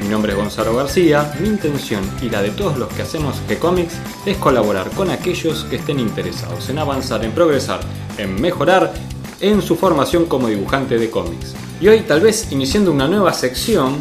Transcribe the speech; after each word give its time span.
Mi 0.00 0.08
nombre 0.08 0.32
es 0.32 0.38
Gonzalo 0.38 0.74
García, 0.74 1.34
mi 1.40 1.48
intención 1.48 2.02
y 2.22 2.30
la 2.30 2.40
de 2.40 2.50
todos 2.50 2.78
los 2.78 2.88
que 2.88 3.02
hacemos 3.02 3.36
G-Comics 3.48 3.94
es 4.24 4.36
colaborar 4.38 4.90
con 4.90 5.10
aquellos 5.10 5.64
que 5.64 5.76
estén 5.76 6.00
interesados 6.00 6.68
en 6.70 6.78
avanzar, 6.78 7.24
en 7.24 7.32
progresar, 7.32 7.80
en 8.16 8.40
mejorar 8.40 8.92
en 9.40 9.60
su 9.60 9.76
formación 9.76 10.24
como 10.24 10.48
dibujante 10.48 10.98
de 10.98 11.10
cómics. 11.10 11.54
Y 11.80 11.88
hoy 11.88 12.00
tal 12.00 12.20
vez 12.22 12.50
iniciando 12.50 12.90
una 12.90 13.08
nueva 13.08 13.32
sección 13.34 13.96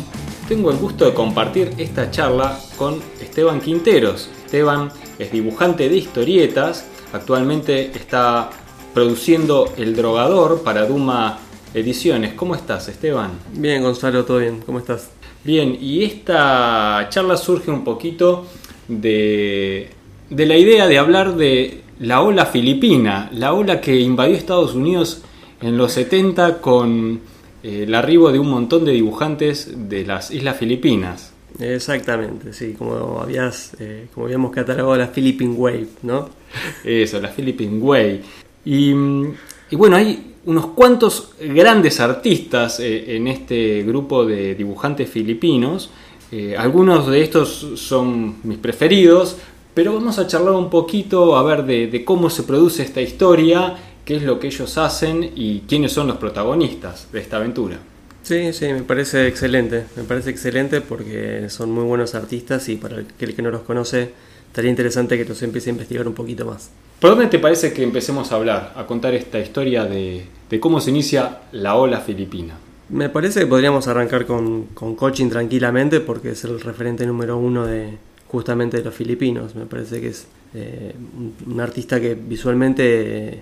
tengo 0.48 0.72
el 0.72 0.78
gusto 0.78 1.06
de 1.06 1.14
compartir 1.14 1.74
esta 1.78 2.10
charla 2.10 2.60
con 2.78 3.02
Esteban 3.22 3.60
Quinteros. 3.60 4.30
Esteban 4.46 4.92
es 5.20 5.32
dibujante 5.32 5.90
de 5.90 5.98
historietas, 5.98 6.86
actualmente 7.14 7.92
está 7.96 8.50
produciendo 8.94 9.72
El 9.78 9.96
Drogador 9.96 10.64
para 10.64 10.86
Duma 10.86 11.40
Ediciones. 11.74 12.34
¿Cómo 12.34 12.56
estás, 12.56 12.88
Esteban? 12.88 13.32
Bien, 13.54 13.84
Gonzalo, 13.84 14.26
todo 14.26 14.40
bien. 14.40 14.64
¿Cómo 14.66 14.80
estás? 14.80 15.19
Bien, 15.44 15.78
y 15.80 16.04
esta 16.04 17.08
charla 17.10 17.38
surge 17.38 17.72
un 17.72 17.84
poquito 17.84 18.46
de, 18.88 19.90
de 20.30 20.46
la 20.46 20.58
idea 20.58 20.88
de 20.88 20.98
hablar 20.98 21.36
de 21.36 21.82
la 22.00 22.22
ola 22.22 22.46
filipina, 22.46 23.30
la 23.34 23.54
ola 23.54 23.82
que 23.82 24.00
invadió 24.00 24.36
Estados 24.36 24.76
Unidos 24.76 25.24
en 25.62 25.78
los 25.78 25.94
70 25.94 26.62
con 26.62 27.20
eh, 27.64 27.84
el 27.84 27.96
arribo 27.96 28.32
de 28.32 28.40
un 28.40 28.50
montón 28.50 28.86
de 28.86 28.94
dibujantes 28.94 29.90
de 29.90 30.06
las 30.06 30.32
Islas 30.32 30.58
Filipinas. 30.58 31.34
Exactamente, 31.60 32.54
sí, 32.54 32.74
como 32.78 33.20
habías, 33.22 33.76
eh, 33.80 34.08
como 34.14 34.28
habíamos 34.28 34.52
catalogado 34.52 34.96
la 34.96 35.08
Philippine 35.08 35.54
Wave, 35.54 35.88
¿no? 36.04 36.30
Eso, 36.84 37.20
la 37.20 37.30
Philippine 37.30 37.80
Wave. 37.80 38.22
Y, 38.66 38.94
y 39.72 39.76
bueno, 39.76 39.96
hay 39.96 40.36
unos 40.46 40.68
cuantos 40.68 41.32
grandes 41.40 42.00
artistas 42.00 42.80
eh, 42.80 43.16
en 43.16 43.28
este 43.28 43.84
grupo 43.84 44.26
de 44.26 44.56
dibujantes 44.56 45.10
filipinos. 45.10 45.90
Eh, 46.32 46.56
algunos 46.58 47.08
de 47.08 47.22
estos 47.22 47.68
son 47.76 48.38
mis 48.44 48.58
preferidos, 48.58 49.38
pero 49.74 49.94
vamos 49.94 50.20
a 50.20 50.28
charlar 50.28 50.54
un 50.54 50.70
poquito 50.70 51.36
a 51.36 51.44
ver 51.44 51.64
de, 51.66 51.88
de 51.88 52.06
cómo 52.06 52.30
se 52.30 52.44
produce 52.44 52.84
esta 52.84 53.02
historia 53.02 53.78
qué 54.10 54.16
es 54.16 54.24
lo 54.24 54.40
que 54.40 54.48
ellos 54.48 54.76
hacen 54.80 55.34
y 55.36 55.60
quiénes 55.68 55.92
son 55.92 56.08
los 56.08 56.18
protagonistas 56.18 57.12
de 57.12 57.20
esta 57.20 57.38
aventura. 57.38 57.78
Sí, 58.24 58.54
sí, 58.54 58.66
me 58.74 58.82
parece 58.82 59.28
excelente, 59.28 59.86
me 59.96 60.02
parece 60.02 60.32
excelente 60.32 60.82
porque 60.82 61.48
son 61.50 61.70
muy 61.70 61.84
buenos 61.84 62.16
artistas 62.16 62.68
y 62.70 62.78
para 62.78 63.02
aquel 63.02 63.36
que 63.36 63.44
no 63.44 63.52
los 63.52 63.62
conoce 63.62 64.12
estaría 64.50 64.70
interesante 64.70 65.18
que 65.18 65.26
los 65.26 65.42
empiece 65.42 65.70
a 65.70 65.74
investigar 65.74 66.08
un 66.08 66.14
poquito 66.14 66.46
más. 66.46 66.70
¿Por 67.00 67.12
dónde 67.12 67.28
te 67.28 67.40
parece 67.40 67.72
que 67.72 67.84
empecemos 67.84 68.32
a 68.32 68.36
hablar, 68.36 68.74
a 68.76 68.86
contar 68.86 69.14
esta 69.14 69.40
historia 69.40 69.86
de, 69.86 70.26
de 70.50 70.60
cómo 70.60 70.82
se 70.82 70.90
inicia 70.90 71.40
la 71.54 71.76
ola 71.76 72.02
filipina? 72.02 72.58
Me 72.90 73.10
parece 73.10 73.42
que 73.42 73.48
podríamos 73.48 73.88
arrancar 73.88 74.26
con, 74.26 74.66
con 74.74 74.96
coaching 74.96 75.30
tranquilamente 75.30 76.02
porque 76.02 76.32
es 76.32 76.44
el 76.44 76.60
referente 76.60 77.06
número 77.06 77.38
uno 77.38 77.66
de 77.66 77.98
justamente 78.28 78.78
de 78.78 78.84
los 78.84 78.94
filipinos. 78.94 79.56
Me 79.56 79.66
parece 79.66 80.02
que 80.02 80.08
es 80.10 80.28
eh, 80.54 80.94
un, 81.18 81.54
un, 81.54 81.62
artista 81.62 82.00
que 82.02 82.16
visualmente... 82.16 83.30
Eh, 83.30 83.42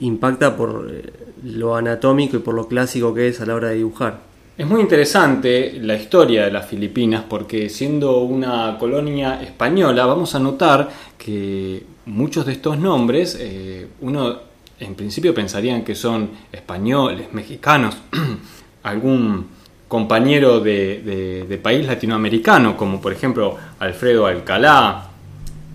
impacta 0.00 0.56
por 0.56 0.90
eh, 0.90 1.12
lo 1.44 1.76
anatómico 1.76 2.36
y 2.36 2.40
por 2.40 2.54
lo 2.54 2.66
clásico 2.66 3.14
que 3.14 3.28
es 3.28 3.40
a 3.40 3.46
la 3.46 3.54
hora 3.54 3.68
de 3.68 3.76
dibujar. 3.76 4.20
Es 4.58 4.66
muy 4.66 4.80
interesante 4.80 5.78
la 5.80 5.94
historia 5.94 6.46
de 6.46 6.50
las 6.50 6.66
Filipinas 6.66 7.22
porque 7.28 7.68
siendo 7.68 8.22
una 8.22 8.76
colonia 8.76 9.40
española 9.40 10.04
vamos 10.04 10.34
a 10.34 10.40
notar 10.40 10.90
que 11.16 11.84
muchos 12.06 12.44
de 12.44 12.54
estos 12.54 12.76
nombres 12.76 13.36
eh, 13.38 13.86
uno 14.00 14.36
en 14.80 14.96
principio 14.96 15.32
pensarían 15.32 15.84
que 15.84 15.94
son 15.94 16.30
españoles, 16.50 17.28
mexicanos, 17.32 17.98
algún 18.82 19.46
compañero 19.86 20.58
de, 20.58 21.44
de, 21.48 21.58
país 21.58 21.86
latinoamericano 21.86 22.76
como 22.76 23.00
por 23.00 23.12
ejemplo 23.12 23.56
Alfredo 23.78 24.26
Alcalá, 24.26 25.08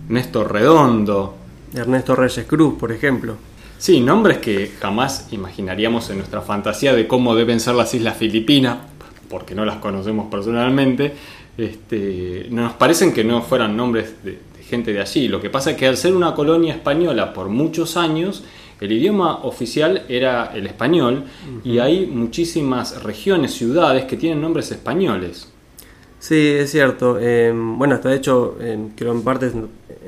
Néstor 0.09 0.51
Redondo, 0.51 1.35
Ernesto 1.73 2.17
Reyes 2.17 2.45
Cruz 2.45 2.73
por 2.77 2.91
ejemplo. 2.91 3.52
Sí, 3.83 3.99
nombres 3.99 4.37
que 4.37 4.71
jamás 4.79 5.27
imaginaríamos 5.31 6.09
en 6.09 6.19
nuestra 6.19 6.39
fantasía 6.39 6.93
de 6.93 7.05
cómo 7.05 7.35
deben 7.35 7.59
ser 7.59 7.75
las 7.75 7.93
Islas 7.93 8.15
Filipinas, 8.15 8.77
porque 9.29 9.55
no 9.55 9.65
las 9.65 9.79
conocemos 9.79 10.31
personalmente. 10.31 11.11
Este, 11.57 12.47
nos 12.49 12.71
parecen 12.75 13.13
que 13.13 13.25
no 13.25 13.41
fueran 13.41 13.75
nombres 13.75 14.23
de, 14.23 14.39
de, 14.55 14.63
gente 14.63 14.93
de 14.93 15.01
allí. 15.01 15.27
Lo 15.27 15.41
que 15.41 15.49
pasa 15.49 15.71
es 15.71 15.75
que 15.75 15.85
al 15.85 15.97
ser 15.97 16.15
una 16.15 16.33
colonia 16.33 16.73
española 16.73 17.33
por 17.33 17.49
muchos 17.49 17.97
años, 17.97 18.45
el 18.79 18.89
idioma 18.89 19.43
oficial 19.43 20.05
era 20.07 20.53
el 20.55 20.65
español 20.65 21.25
uh 21.25 21.57
-huh. 21.57 21.69
y 21.69 21.79
hay 21.79 22.05
muchísimas 22.05 23.03
regiones, 23.03 23.53
ciudades 23.53 24.05
que 24.05 24.15
tienen 24.15 24.39
nombres 24.39 24.71
españoles. 24.71 25.51
Sí, 26.19 26.39
es 26.39 26.71
cierto. 26.71 27.17
Eh, 27.19 27.51
bueno, 27.53 27.95
hasta 27.95 28.07
de 28.07 28.15
hecho, 28.15 28.55
eh, 28.61 28.79
creo 28.95 29.11
en 29.11 29.23
parte, 29.23 29.51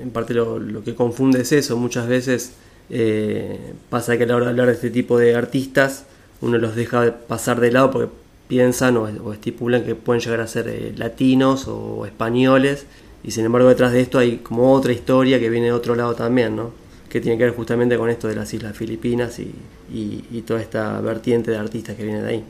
en 0.02 0.12
parte 0.12 0.34
lo, 0.34 0.60
lo 0.60 0.82
que 0.82 0.96
confunde 0.96 1.42
es 1.42 1.52
eso. 1.52 1.76
Muchas 1.76 2.08
veces 2.08 2.54
eh, 2.90 3.74
pasa 3.90 4.18
que 4.18 4.24
a 4.24 4.28
la 4.28 4.36
hora 4.36 4.46
de 4.46 4.52
hablar 4.52 4.68
de 4.68 4.74
este 4.74 4.90
tipo 4.90 5.18
de 5.18 5.36
artistas 5.36 6.06
uno 6.42 6.58
los 6.58 6.76
deja 6.76 7.16
pasar 7.28 7.60
de 7.60 7.72
lado 7.72 7.92
porque 7.92 8.12
piensan 8.48 8.98
o, 8.98 9.34
estipulan 9.34 9.84
que 9.84 9.96
pueden 9.96 10.22
llegar 10.22 10.42
a 10.42 10.48
ser 10.48 10.68
eh, 10.68 10.94
latinos 10.96 11.68
o 11.68 12.06
españoles 12.06 12.86
y 13.24 13.32
sin 13.32 13.46
embargo 13.46 13.70
detrás 13.70 13.92
de 13.92 14.02
esto 14.02 14.20
hay 14.20 14.38
como 14.38 14.72
otra 14.74 14.94
historia 14.94 15.40
que 15.40 15.50
viene 15.50 15.68
de 15.68 15.72
otro 15.72 15.96
lado 15.96 16.14
también, 16.14 16.56
¿no? 16.56 16.72
que 17.10 17.22
tiene 17.22 17.38
que 17.38 17.46
ver 17.46 17.56
justamente 17.56 17.98
con 17.98 18.10
esto 18.10 18.28
de 18.28 18.36
las 18.36 18.54
Islas 18.54 18.76
Filipinas 18.76 19.40
y, 19.40 19.54
y, 19.92 20.26
y 20.32 20.42
toda 20.42 20.62
esta 20.62 21.00
vertiente 21.00 21.50
de 21.50 21.58
artistas 21.58 21.96
que 21.96 22.04
viene 22.04 22.22
de 22.22 22.30
ahí. 22.30 22.44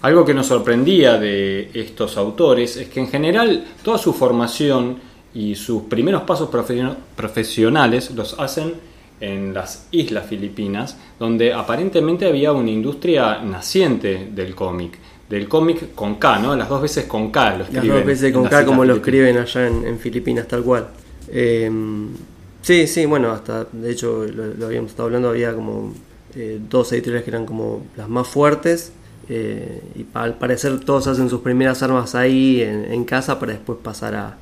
Algo 0.00 0.24
que 0.24 0.32
nos 0.32 0.46
sorprendía 0.46 1.18
de 1.18 1.70
estos 1.74 2.16
autores 2.16 2.76
es 2.76 2.88
que 2.88 3.00
en 3.00 3.08
general 3.08 3.66
toda 3.82 3.98
su 3.98 4.12
formación 4.12 4.96
y 5.34 5.54
sus 5.56 5.82
primeros 5.84 6.22
pasos 6.22 6.48
profesionales 6.48 8.10
los 8.12 8.38
hacen 8.38 8.74
en 9.20 9.54
las 9.54 9.86
islas 9.90 10.26
filipinas, 10.26 10.96
donde 11.18 11.52
aparentemente 11.52 12.26
había 12.26 12.52
una 12.52 12.70
industria 12.70 13.42
naciente 13.42 14.28
del 14.32 14.54
cómic. 14.54 14.98
Del 15.28 15.48
cómic 15.48 15.94
con 15.94 16.14
K, 16.14 16.38
¿no? 16.38 16.56
Las 16.56 16.68
dos 16.68 16.80
veces 16.80 17.04
con 17.04 17.30
K 17.30 17.56
lo 17.56 17.64
escriben. 17.64 17.88
Las 17.88 17.96
dos 17.98 18.06
veces 18.06 18.32
con 18.32 18.44
K 18.46 18.64
como 18.64 18.84
lo 18.84 18.94
escriben 18.94 19.36
allá 19.36 19.66
en, 19.66 19.86
en, 19.86 19.98
Filipinas, 19.98 20.48
tal 20.48 20.62
cual. 20.62 20.88
Eh, 21.28 21.70
sí, 22.62 22.86
sí, 22.86 23.04
bueno, 23.04 23.30
hasta, 23.30 23.66
de 23.70 23.90
hecho, 23.90 24.24
lo, 24.24 24.54
lo 24.54 24.66
habíamos 24.66 24.92
estado 24.92 25.06
hablando, 25.06 25.28
había 25.28 25.54
como 25.54 25.92
eh, 26.34 26.60
dos 26.68 26.92
editoriales 26.92 27.24
que 27.24 27.30
eran 27.30 27.44
como 27.44 27.86
las 27.96 28.08
más 28.08 28.26
fuertes. 28.28 28.92
Eh, 29.30 29.82
y 29.94 30.06
al 30.14 30.38
parecer 30.38 30.80
todos 30.80 31.06
hacen 31.06 31.28
sus 31.28 31.42
primeras 31.42 31.82
armas 31.82 32.14
ahí 32.14 32.62
en, 32.62 32.90
en 32.90 33.04
casa 33.04 33.38
para 33.38 33.52
después 33.52 33.78
pasar 33.82 34.14
a, 34.14 34.38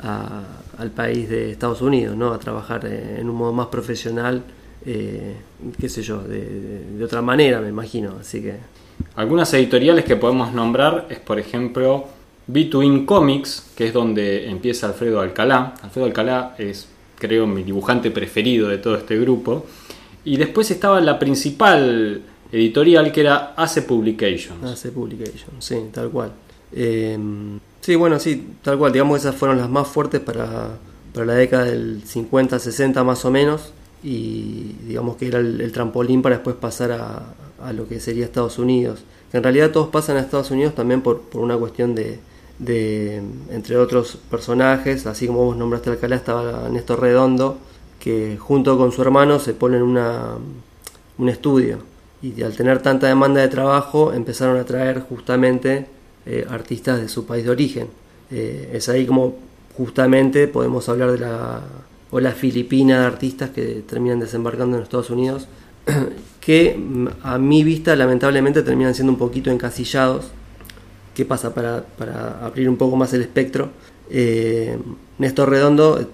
a, 0.00 0.42
al 0.78 0.90
país 0.90 1.28
de 1.28 1.50
Estados 1.50 1.82
Unidos, 1.82 2.16
¿no? 2.16 2.32
a 2.32 2.38
trabajar 2.38 2.86
en 2.86 3.28
un 3.28 3.36
modo 3.36 3.52
más 3.52 3.66
profesional, 3.66 4.42
eh, 4.86 5.34
qué 5.78 5.88
sé 5.88 6.02
yo, 6.02 6.22
de, 6.22 6.40
de, 6.40 6.84
de, 6.98 7.04
otra 7.04 7.20
manera, 7.20 7.60
me 7.60 7.68
imagino. 7.68 8.16
Así 8.20 8.40
que. 8.40 8.54
Algunas 9.16 9.52
editoriales 9.54 10.04
que 10.04 10.16
podemos 10.16 10.52
nombrar 10.52 11.06
es, 11.10 11.18
por 11.18 11.38
ejemplo, 11.38 12.06
Between 12.46 13.04
Comics, 13.04 13.72
que 13.76 13.88
es 13.88 13.92
donde 13.92 14.48
empieza 14.48 14.86
Alfredo 14.86 15.20
Alcalá. 15.20 15.74
Alfredo 15.82 16.06
Alcalá 16.06 16.54
es, 16.58 16.88
creo, 17.18 17.46
mi 17.46 17.64
dibujante 17.64 18.10
preferido 18.10 18.68
de 18.68 18.78
todo 18.78 18.96
este 18.96 19.18
grupo. 19.18 19.66
Y 20.24 20.36
después 20.36 20.70
estaba 20.70 21.00
la 21.00 21.18
principal 21.18 22.22
editorial 22.52 23.10
que 23.12 23.20
era 23.20 23.54
Ace 23.56 23.82
Publications. 23.82 24.64
Ace 24.64 24.90
Publications, 24.90 25.64
sí, 25.64 25.76
tal 25.92 26.10
cual. 26.10 26.32
Eh, 26.72 27.18
Sí, 27.88 27.96
bueno, 27.96 28.18
sí, 28.20 28.46
tal 28.60 28.76
cual. 28.76 28.92
Digamos 28.92 29.14
que 29.14 29.20
esas 29.26 29.34
fueron 29.34 29.56
las 29.56 29.70
más 29.70 29.88
fuertes 29.88 30.20
para, 30.20 30.76
para 31.14 31.24
la 31.24 31.32
década 31.32 31.64
del 31.64 32.04
50-60 32.04 33.02
más 33.02 33.24
o 33.24 33.30
menos. 33.30 33.72
Y 34.02 34.74
digamos 34.86 35.16
que 35.16 35.28
era 35.28 35.38
el, 35.38 35.58
el 35.62 35.72
trampolín 35.72 36.20
para 36.20 36.34
después 36.34 36.54
pasar 36.54 36.92
a, 36.92 37.32
a, 37.64 37.72
lo 37.72 37.88
que 37.88 37.98
sería 37.98 38.26
Estados 38.26 38.58
Unidos. 38.58 39.04
Que 39.30 39.38
en 39.38 39.42
realidad 39.42 39.70
todos 39.70 39.88
pasan 39.88 40.18
a 40.18 40.20
Estados 40.20 40.50
Unidos 40.50 40.74
también 40.74 41.00
por, 41.00 41.22
por 41.22 41.40
una 41.40 41.56
cuestión 41.56 41.94
de, 41.94 42.20
de, 42.58 43.22
entre 43.52 43.78
otros 43.78 44.18
personajes. 44.30 45.06
Así 45.06 45.26
como 45.26 45.46
vos 45.46 45.56
nombraste 45.56 45.88
Alcalá, 45.88 46.16
estaba 46.16 46.68
Néstor 46.68 47.00
Redondo, 47.00 47.56
que 48.00 48.36
junto 48.38 48.76
con 48.76 48.92
su 48.92 49.00
hermano 49.00 49.38
se 49.38 49.54
ponen 49.54 49.80
una, 49.80 50.34
un 51.16 51.28
estudio. 51.30 51.78
Y 52.20 52.42
al 52.42 52.54
tener 52.54 52.82
tanta 52.82 53.06
demanda 53.06 53.40
de 53.40 53.48
trabajo 53.48 54.12
empezaron 54.12 54.58
a 54.58 54.64
traer 54.64 55.00
justamente 55.00 55.86
eh, 56.28 56.46
artistas 56.48 57.00
de 57.00 57.08
su 57.08 57.24
país 57.24 57.44
de 57.44 57.50
origen. 57.50 57.88
Eh, 58.30 58.72
es 58.74 58.90
ahí 58.90 59.06
como 59.06 59.36
justamente 59.76 60.46
podemos 60.46 60.86
hablar 60.90 61.12
de 61.12 61.18
la, 61.20 61.62
o 62.10 62.20
la 62.20 62.32
filipina 62.32 63.00
de 63.00 63.06
artistas 63.06 63.48
que 63.50 63.82
terminan 63.88 64.20
desembarcando 64.20 64.76
en 64.76 64.82
Estados 64.82 65.08
Unidos, 65.08 65.48
que 66.40 66.76
mm, 66.76 67.06
a 67.22 67.38
mi 67.38 67.64
vista 67.64 67.96
lamentablemente 67.96 68.62
terminan 68.62 68.94
siendo 68.94 69.12
un 69.12 69.18
poquito 69.18 69.50
encasillados. 69.50 70.26
¿Qué 71.14 71.24
pasa? 71.24 71.54
Para, 71.54 71.82
para 71.82 72.44
abrir 72.44 72.68
un 72.68 72.76
poco 72.76 72.96
más 72.96 73.14
el 73.14 73.22
espectro, 73.22 73.70
eh, 74.10 74.78
Néstor 75.16 75.48
Redondo 75.48 76.06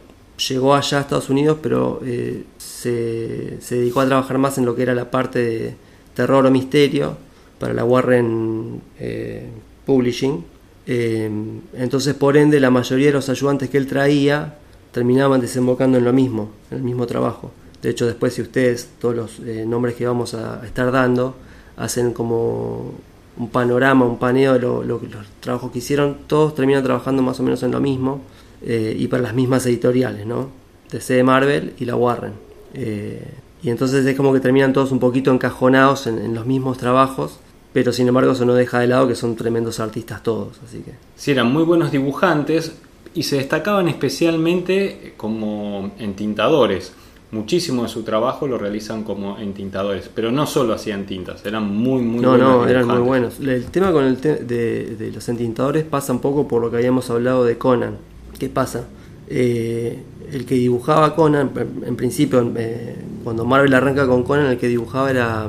llegó 0.48 0.74
allá 0.74 0.98
a 0.98 1.00
Estados 1.00 1.28
Unidos, 1.28 1.58
pero 1.60 2.00
eh, 2.04 2.44
se, 2.58 3.60
se, 3.60 3.76
dedicó 3.76 4.00
a 4.00 4.06
trabajar 4.06 4.38
más 4.38 4.58
en 4.58 4.64
lo 4.64 4.76
que 4.76 4.82
era 4.82 4.94
la 4.94 5.10
parte 5.10 5.38
de 5.40 5.74
terror 6.14 6.46
o 6.46 6.50
misterio 6.52 7.16
para 7.58 7.74
la 7.74 7.84
Warren 7.84 8.80
eh, 8.98 9.48
Publishing. 9.86 10.44
Eh, 10.86 11.30
entonces, 11.74 12.14
por 12.14 12.36
ende, 12.36 12.60
la 12.60 12.70
mayoría 12.70 13.06
de 13.06 13.12
los 13.12 13.28
ayudantes 13.28 13.70
que 13.70 13.78
él 13.78 13.86
traía 13.86 14.58
terminaban 14.92 15.40
desembocando 15.40 15.98
en 15.98 16.04
lo 16.04 16.12
mismo, 16.12 16.50
en 16.70 16.78
el 16.78 16.82
mismo 16.84 17.06
trabajo. 17.06 17.50
De 17.82 17.90
hecho, 17.90 18.06
después, 18.06 18.34
si 18.34 18.42
ustedes, 18.42 18.88
todos 19.00 19.14
los 19.14 19.40
nombres 19.66 19.94
que 19.94 20.06
vamos 20.06 20.34
a 20.34 20.64
estar 20.64 20.90
dando, 20.90 21.34
hacen 21.76 22.12
como 22.12 22.92
un 23.36 23.48
panorama, 23.48 24.04
un 24.04 24.18
paneo 24.18 24.54
de 24.54 24.60
los 24.60 25.00
trabajos 25.40 25.72
que 25.72 25.78
hicieron, 25.78 26.18
todos 26.26 26.54
terminan 26.54 26.84
trabajando 26.84 27.22
más 27.22 27.40
o 27.40 27.42
menos 27.42 27.62
en 27.62 27.72
lo 27.72 27.80
mismo 27.80 28.20
eh, 28.62 28.94
y 28.96 29.08
para 29.08 29.22
las 29.22 29.34
mismas 29.34 29.66
editoriales, 29.66 30.26
¿no? 30.26 30.48
DC 30.90 31.22
Marvel 31.24 31.74
y 31.78 31.84
la 31.84 31.96
Warren. 31.96 32.32
Eh, 32.74 33.22
y 33.62 33.70
entonces 33.70 34.06
es 34.06 34.16
como 34.16 34.32
que 34.32 34.40
terminan 34.40 34.72
todos 34.72 34.92
un 34.92 35.00
poquito 35.00 35.32
encajonados 35.32 36.06
en, 36.06 36.34
los 36.34 36.46
mismos 36.46 36.78
trabajos, 36.78 37.38
pero 37.74 37.92
sin 37.92 38.08
embargo 38.08 38.32
eso 38.32 38.46
no 38.46 38.54
deja 38.54 38.80
de 38.80 38.86
lado 38.86 39.06
que 39.06 39.14
son 39.14 39.36
tremendos 39.36 39.80
artistas 39.80 40.22
todos, 40.22 40.58
así 40.66 40.78
que... 40.78 40.92
Sí, 41.16 41.32
eran 41.32 41.52
muy 41.52 41.64
buenos 41.64 41.92
dibujantes 41.92 42.72
y 43.12 43.24
se 43.24 43.36
destacaban 43.36 43.88
especialmente 43.88 45.12
como 45.18 45.92
entintadores 45.98 46.94
muchísimo 47.34 47.82
de 47.82 47.88
su 47.88 48.02
trabajo 48.02 48.46
lo 48.46 48.56
realizan 48.56 49.02
como 49.02 49.38
entintadores, 49.38 50.08
pero 50.14 50.30
no 50.30 50.46
solo 50.46 50.72
hacían 50.72 51.04
tintas, 51.04 51.44
eran 51.44 51.68
muy, 51.68 52.00
muy 52.00 52.20
no, 52.20 52.30
buenos. 52.30 52.48
No, 52.48 52.62
no, 52.62 52.68
eran 52.68 52.86
muy 52.86 52.98
buenos. 52.98 53.40
El 53.40 53.66
tema 53.66 53.92
con 53.92 54.04
el 54.04 54.20
de, 54.20 55.10
los 55.12 55.28
entintadores 55.28 55.84
pasa 55.84 56.12
un 56.12 56.20
poco 56.20 56.48
por 56.48 56.62
lo 56.62 56.70
que 56.70 56.78
habíamos 56.78 57.10
hablado 57.10 57.44
de 57.44 57.58
Conan. 57.58 57.96
¿Qué 58.38 58.48
pasa? 58.48 58.86
Eh, 59.28 60.00
el 60.32 60.46
que 60.46 60.54
dibujaba 60.54 61.14
Conan, 61.14 61.50
en 61.84 61.96
principio, 61.96 62.52
eh, 62.56 62.96
cuando 63.24 63.44
Marvel 63.44 63.74
arranca 63.74 64.06
con 64.06 64.22
Conan, 64.22 64.46
el 64.46 64.58
que 64.58 64.68
dibujaba 64.68 65.10
era. 65.10 65.48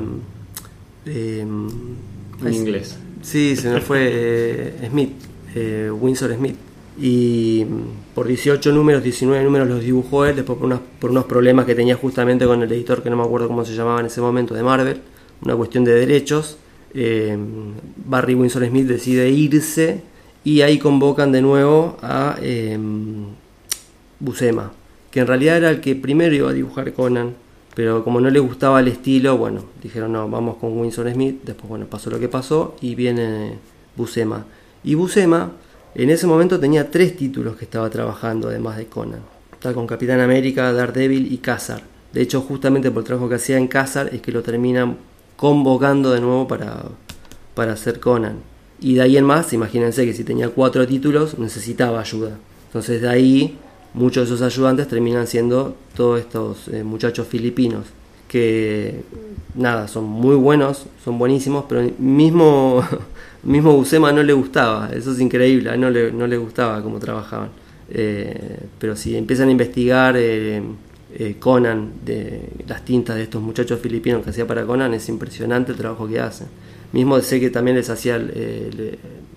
Eh, 1.06 1.46
en 2.44 2.54
inglés. 2.54 2.98
Sí, 3.22 3.56
se 3.56 3.70
me 3.70 3.80
fue 3.80 4.74
Smith, 4.88 5.12
Winsor 6.00 6.34
Smith 6.34 6.56
y 6.98 7.64
por 8.14 8.26
18 8.26 8.72
números, 8.72 9.02
19 9.02 9.44
números 9.44 9.68
los 9.68 9.82
dibujó 9.82 10.24
él, 10.24 10.36
después 10.36 10.58
por, 10.58 10.80
por 10.80 11.10
unos 11.10 11.24
problemas 11.24 11.66
que 11.66 11.74
tenía 11.74 11.96
justamente 11.96 12.46
con 12.46 12.62
el 12.62 12.72
editor 12.72 13.02
que 13.02 13.10
no 13.10 13.16
me 13.16 13.22
acuerdo 13.22 13.48
cómo 13.48 13.64
se 13.64 13.74
llamaba 13.74 14.00
en 14.00 14.06
ese 14.06 14.20
momento 14.20 14.54
de 14.54 14.62
Marvel, 14.62 15.00
una 15.42 15.54
cuestión 15.54 15.84
de 15.84 15.92
derechos. 15.92 16.56
Eh, 16.94 17.36
Barry 18.06 18.34
Winsor 18.34 18.66
Smith 18.66 18.86
decide 18.86 19.28
irse 19.28 20.00
y 20.44 20.62
ahí 20.62 20.78
convocan 20.78 21.32
de 21.32 21.42
nuevo 21.42 21.98
a 22.00 22.38
eh, 22.40 22.78
Buscema, 24.18 24.72
que 25.10 25.20
en 25.20 25.26
realidad 25.26 25.58
era 25.58 25.70
el 25.70 25.80
que 25.80 25.94
primero 25.94 26.34
iba 26.34 26.48
a 26.48 26.54
dibujar 26.54 26.94
Conan, 26.94 27.34
pero 27.76 28.02
como 28.02 28.22
no 28.22 28.30
le 28.30 28.40
gustaba 28.40 28.80
el 28.80 28.88
estilo, 28.88 29.36
bueno, 29.36 29.62
dijeron 29.82 30.10
no, 30.10 30.30
vamos 30.30 30.56
con 30.56 30.78
Winsor 30.78 31.12
Smith, 31.12 31.42
después 31.44 31.68
bueno, 31.68 31.84
pasó 31.84 32.08
lo 32.08 32.18
que 32.18 32.26
pasó 32.26 32.74
y 32.80 32.94
viene 32.94 33.58
Buscema. 33.94 34.46
Y 34.82 34.94
Buscema 34.94 35.52
en 35.94 36.08
ese 36.08 36.26
momento 36.26 36.58
tenía 36.58 36.90
tres 36.90 37.14
títulos 37.18 37.54
que 37.56 37.66
estaba 37.66 37.90
trabajando, 37.90 38.48
además 38.48 38.78
de 38.78 38.86
Conan. 38.86 39.20
Estaba 39.52 39.74
con 39.74 39.86
Capitán 39.86 40.20
América, 40.20 40.72
Daredevil 40.72 41.30
y 41.30 41.36
Cazar. 41.36 41.82
De 42.14 42.22
hecho, 42.22 42.40
justamente 42.40 42.90
por 42.90 43.02
el 43.02 43.06
trabajo 43.06 43.28
que 43.28 43.34
hacía 43.34 43.58
en 43.58 43.68
Cazar 43.68 44.08
es 44.14 44.22
que 44.22 44.32
lo 44.32 44.42
terminan 44.42 44.96
convocando 45.36 46.12
de 46.12 46.22
nuevo 46.22 46.48
para, 46.48 46.82
para 47.54 47.74
hacer 47.74 48.00
Conan. 48.00 48.38
Y 48.80 48.94
de 48.94 49.02
ahí 49.02 49.18
en 49.18 49.24
más, 49.26 49.52
imagínense 49.52 50.06
que 50.06 50.14
si 50.14 50.24
tenía 50.24 50.48
cuatro 50.48 50.86
títulos 50.86 51.38
necesitaba 51.38 52.00
ayuda. 52.00 52.38
Entonces 52.68 53.02
de 53.02 53.08
ahí 53.10 53.58
muchos 53.94 54.28
de 54.28 54.34
esos 54.34 54.46
ayudantes 54.46 54.88
terminan 54.88 55.26
siendo 55.26 55.76
todos 55.94 56.20
estos 56.20 56.68
eh, 56.68 56.84
muchachos 56.84 57.26
filipinos 57.26 57.86
que 58.28 59.02
nada, 59.54 59.88
son 59.88 60.04
muy 60.04 60.36
buenos, 60.36 60.86
son 61.04 61.18
buenísimos, 61.18 61.64
pero 61.68 61.88
mismo 61.98 62.82
mismo 63.46 63.84
no 63.92 64.22
le 64.22 64.32
gustaba, 64.32 64.90
eso 64.92 65.12
es 65.12 65.20
increíble, 65.20 65.76
no 65.78 65.88
le, 65.88 66.12
no 66.12 66.26
le 66.26 66.36
gustaba 66.36 66.82
cómo 66.82 66.98
trabajaban. 66.98 67.50
Eh, 67.88 68.58
pero 68.80 68.96
si 68.96 69.16
empiezan 69.16 69.48
a 69.48 69.52
investigar 69.52 70.16
eh, 70.16 70.60
eh, 71.14 71.36
Conan, 71.38 71.92
de 72.04 72.42
las 72.66 72.84
tintas 72.84 73.16
de 73.16 73.22
estos 73.22 73.40
muchachos 73.40 73.80
filipinos 73.80 74.24
que 74.24 74.30
hacía 74.30 74.46
para 74.46 74.66
Conan, 74.66 74.92
es 74.94 75.08
impresionante 75.08 75.72
el 75.72 75.78
trabajo 75.78 76.08
que 76.08 76.18
hacen. 76.18 76.48
Mismo 76.92 77.20
sé 77.20 77.38
que 77.40 77.50
también 77.50 77.76
les 77.76 77.88
hacía, 77.90 78.18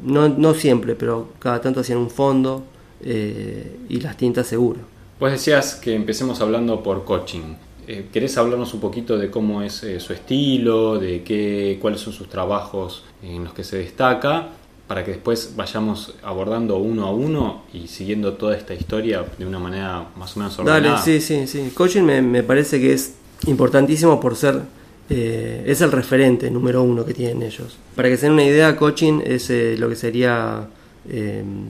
no, 0.03 0.29
no 0.29 0.53
siempre, 0.53 0.95
pero 0.95 1.29
cada 1.39 1.61
tanto 1.61 1.81
hacían 1.81 1.99
un 1.99 2.09
fondo 2.09 2.63
y 3.03 3.99
las 4.01 4.17
tintas 4.17 4.47
seguro. 4.47 4.79
Pues 5.19 5.33
decías 5.33 5.75
que 5.75 5.93
empecemos 5.93 6.39
hablando 6.39 6.81
por 6.81 7.03
coaching. 7.03 7.55
Eh, 7.87 8.05
¿Querés 8.13 8.37
hablarnos 8.37 8.73
un 8.73 8.79
poquito 8.79 9.17
de 9.17 9.29
cómo 9.29 9.61
es 9.61 9.83
eh, 9.83 9.99
su 9.99 10.13
estilo, 10.13 10.97
de 10.97 11.23
qué, 11.23 11.77
cuáles 11.81 11.99
son 11.99 12.13
sus 12.13 12.29
trabajos 12.29 13.03
en 13.21 13.43
los 13.43 13.53
que 13.53 13.65
se 13.65 13.79
destaca, 13.79 14.47
para 14.87 15.03
que 15.03 15.11
después 15.11 15.53
vayamos 15.57 16.13
abordando 16.23 16.77
uno 16.77 17.05
a 17.05 17.11
uno 17.11 17.63
y 17.73 17.87
siguiendo 17.87 18.33
toda 18.33 18.55
esta 18.55 18.73
historia 18.73 19.25
de 19.37 19.45
una 19.45 19.59
manera 19.59 20.05
más 20.15 20.37
o 20.37 20.39
menos 20.39 20.57
ordenada? 20.57 20.99
Dale, 20.99 21.01
sí, 21.03 21.19
sí, 21.19 21.47
sí. 21.47 21.71
Coaching 21.73 22.03
me, 22.03 22.43
parece 22.43 22.79
que 22.79 22.93
es 22.93 23.15
importantísimo 23.45 24.21
por 24.21 24.37
ser 24.37 24.61
eh, 25.09 25.63
es 25.65 25.81
el 25.81 25.91
referente 25.91 26.49
número 26.49 26.81
uno 26.81 27.03
que 27.03 27.13
tienen 27.13 27.41
ellos. 27.41 27.77
Para 27.93 28.07
que 28.07 28.15
se 28.15 28.27
den 28.27 28.33
una 28.33 28.45
idea, 28.45 28.77
coaching 28.77 29.19
es 29.25 29.49
lo 29.77 29.89
que 29.89 29.95
sería 29.97 30.67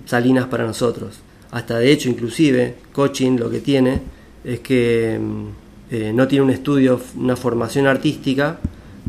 Salinas 0.05 0.47
para 0.47 0.65
nosotros. 0.65 1.19
Hasta 1.51 1.79
de 1.79 1.91
hecho, 1.91 2.09
inclusive, 2.09 2.75
coaching 2.93 3.37
lo 3.37 3.49
que 3.49 3.59
tiene 3.59 3.99
es 4.43 4.59
que 4.59 5.19
eh, 5.91 6.11
no 6.13 6.27
tiene 6.27 6.45
un 6.45 6.51
estudio, 6.51 6.99
una 7.17 7.35
formación 7.35 7.87
artística, 7.87 8.59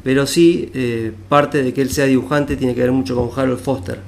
pero 0.02 0.26
sí 0.26 0.70
eh, 0.72 1.12
parte 1.28 1.62
de 1.62 1.74
que 1.74 1.82
él 1.82 1.90
sea 1.90 2.06
dibujante 2.06 2.56
tiene 2.56 2.74
que 2.74 2.80
ver 2.80 2.92
mucho 2.92 3.14
con 3.14 3.28
Harold 3.36 3.60
Foster, 3.60 3.98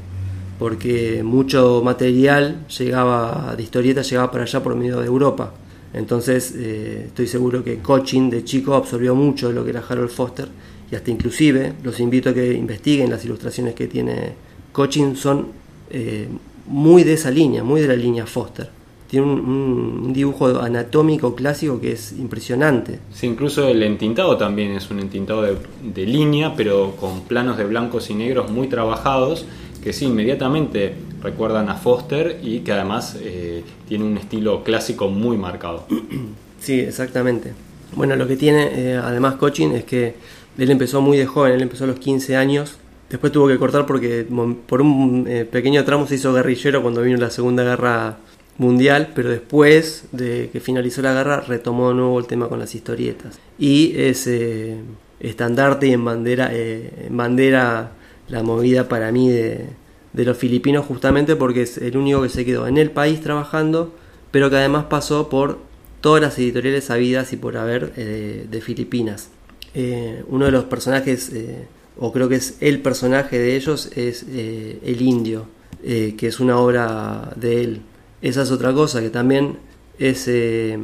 porque 0.58 1.22
mucho 1.22 1.82
material 1.84 2.66
llegaba 2.78 3.54
de 3.54 3.62
historieta 3.62 4.00
llegaba 4.02 4.30
para 4.30 4.44
allá 4.44 4.62
por 4.62 4.74
medio 4.74 5.00
de 5.00 5.06
Europa. 5.06 5.52
Entonces 5.92 6.54
eh, 6.56 7.04
estoy 7.08 7.26
seguro 7.26 7.62
que 7.62 7.78
Coaching 7.80 8.30
de 8.30 8.44
chico 8.44 8.74
absorbió 8.74 9.14
mucho 9.14 9.48
de 9.48 9.54
lo 9.54 9.64
que 9.64 9.70
era 9.70 9.84
Harold 9.86 10.08
Foster 10.08 10.48
y 10.90 10.94
hasta 10.94 11.10
inclusive 11.10 11.74
los 11.82 12.00
invito 12.00 12.30
a 12.30 12.34
que 12.34 12.54
investiguen 12.54 13.10
las 13.10 13.22
ilustraciones 13.26 13.74
que 13.74 13.88
tiene 13.88 14.32
Coaching 14.72 15.14
son 15.14 15.48
muy 16.66 17.04
de 17.04 17.14
esa 17.14 17.30
línea, 17.30 17.62
muy 17.62 17.80
de 17.80 17.88
la 17.88 17.96
línea 17.96 18.26
Foster 18.26 18.70
tiene 19.12 19.26
un, 19.26 20.14
dibujo 20.14 20.62
anatómico 20.62 21.34
clásico 21.34 21.78
que 21.78 21.92
es 21.92 22.12
impresionante. 22.12 22.98
Sí, 23.12 23.26
incluso 23.26 23.68
el 23.68 23.82
entintado 23.82 24.38
también 24.38 24.72
es 24.72 24.90
un 24.90 25.00
entintado 25.00 25.42
de, 25.42 26.06
línea, 26.06 26.54
pero 26.56 26.96
con 26.98 27.20
planos 27.24 27.58
de 27.58 27.64
blancos 27.64 28.08
y 28.08 28.14
negros 28.14 28.50
muy 28.50 28.68
trabajados, 28.68 29.44
que 29.84 29.92
sí, 29.92 30.06
inmediatamente 30.06 30.94
recuerdan 31.20 31.68
a 31.68 31.74
Foster 31.74 32.40
y 32.42 32.60
que 32.60 32.72
además 32.72 33.18
eh, 33.20 33.62
tiene 33.86 34.06
un 34.06 34.16
estilo 34.16 34.64
clásico 34.64 35.08
muy 35.08 35.36
marcado. 35.36 35.86
Sí, 36.58 36.78
exactamente. 36.78 37.54
Bueno, 37.96 38.14
lo 38.14 38.28
que 38.28 38.36
tiene 38.36 38.70
eh, 38.72 38.96
además 38.96 39.34
Coaching 39.34 39.70
es 39.70 39.82
que 39.82 40.14
él 40.56 40.70
empezó 40.70 41.00
muy 41.00 41.16
de 41.16 41.26
joven, 41.26 41.54
él 41.54 41.62
empezó 41.62 41.82
a 41.82 41.86
los 41.88 41.98
15 41.98 42.36
años. 42.36 42.78
Después 43.12 43.30
tuvo 43.30 43.46
que 43.46 43.58
cortar 43.58 43.84
porque 43.84 44.26
por 44.66 44.80
un 44.80 45.26
eh, 45.28 45.44
pequeño 45.44 45.84
tramo 45.84 46.06
se 46.06 46.14
hizo 46.14 46.32
guerrillero 46.32 46.80
cuando 46.80 47.02
vino 47.02 47.18
la 47.18 47.28
Segunda 47.28 47.62
Guerra 47.62 48.16
mundial, 48.56 49.12
pero 49.14 49.28
después 49.28 50.04
de 50.12 50.48
que 50.50 50.60
finalizó 50.60 51.02
la 51.02 51.12
guerra 51.12 51.40
retomó 51.40 51.90
de 51.90 51.96
nuevo 51.96 52.18
el 52.18 52.26
tema 52.26 52.48
con 52.48 52.58
las 52.58 52.74
historietas. 52.74 53.38
Y 53.58 53.92
es 53.98 54.26
eh, 54.26 54.78
estandarte 55.20 55.88
y 55.88 55.92
en 55.92 56.02
bandera, 56.06 56.48
eh, 56.52 57.06
en 57.06 57.14
bandera 57.14 57.92
la 58.28 58.42
movida 58.42 58.88
para 58.88 59.12
mí 59.12 59.28
de, 59.28 59.66
de, 60.14 60.24
los 60.24 60.38
filipinos 60.38 60.86
justamente 60.86 61.36
porque 61.36 61.62
es 61.62 61.76
el 61.76 61.98
único 61.98 62.22
que 62.22 62.30
se 62.30 62.46
quedó 62.46 62.66
en 62.66 62.78
el 62.78 62.90
país 62.90 63.20
trabajando, 63.20 63.92
pero 64.30 64.48
que 64.48 64.56
además 64.56 64.86
pasó 64.88 65.28
por 65.28 65.58
todas 66.00 66.22
las 66.22 66.38
editoriales 66.38 66.90
habidas 66.90 67.34
y 67.34 67.36
por 67.36 67.58
haber 67.58 67.92
eh, 67.98 68.46
de 68.50 68.60
Filipinas. 68.62 69.28
uno 70.28 70.46
de 70.46 70.50
los 70.50 70.64
personajes, 70.64 71.30
o 71.98 72.12
creo 72.12 72.28
que 72.28 72.36
es 72.36 72.56
el 72.60 72.80
personaje 72.80 73.38
de 73.38 73.56
ellos, 73.56 73.90
es 73.96 74.24
el 74.24 75.02
indio, 75.02 75.46
que 75.82 76.26
es 76.26 76.40
una 76.40 76.58
obra 76.58 77.32
de 77.36 77.64
él, 77.64 77.82
esa 78.22 78.42
es 78.42 78.52
otra 78.52 78.72
cosa, 78.72 79.00
que 79.00 79.10
también 79.10 79.58
es 79.98 80.28
eh, 80.28 80.78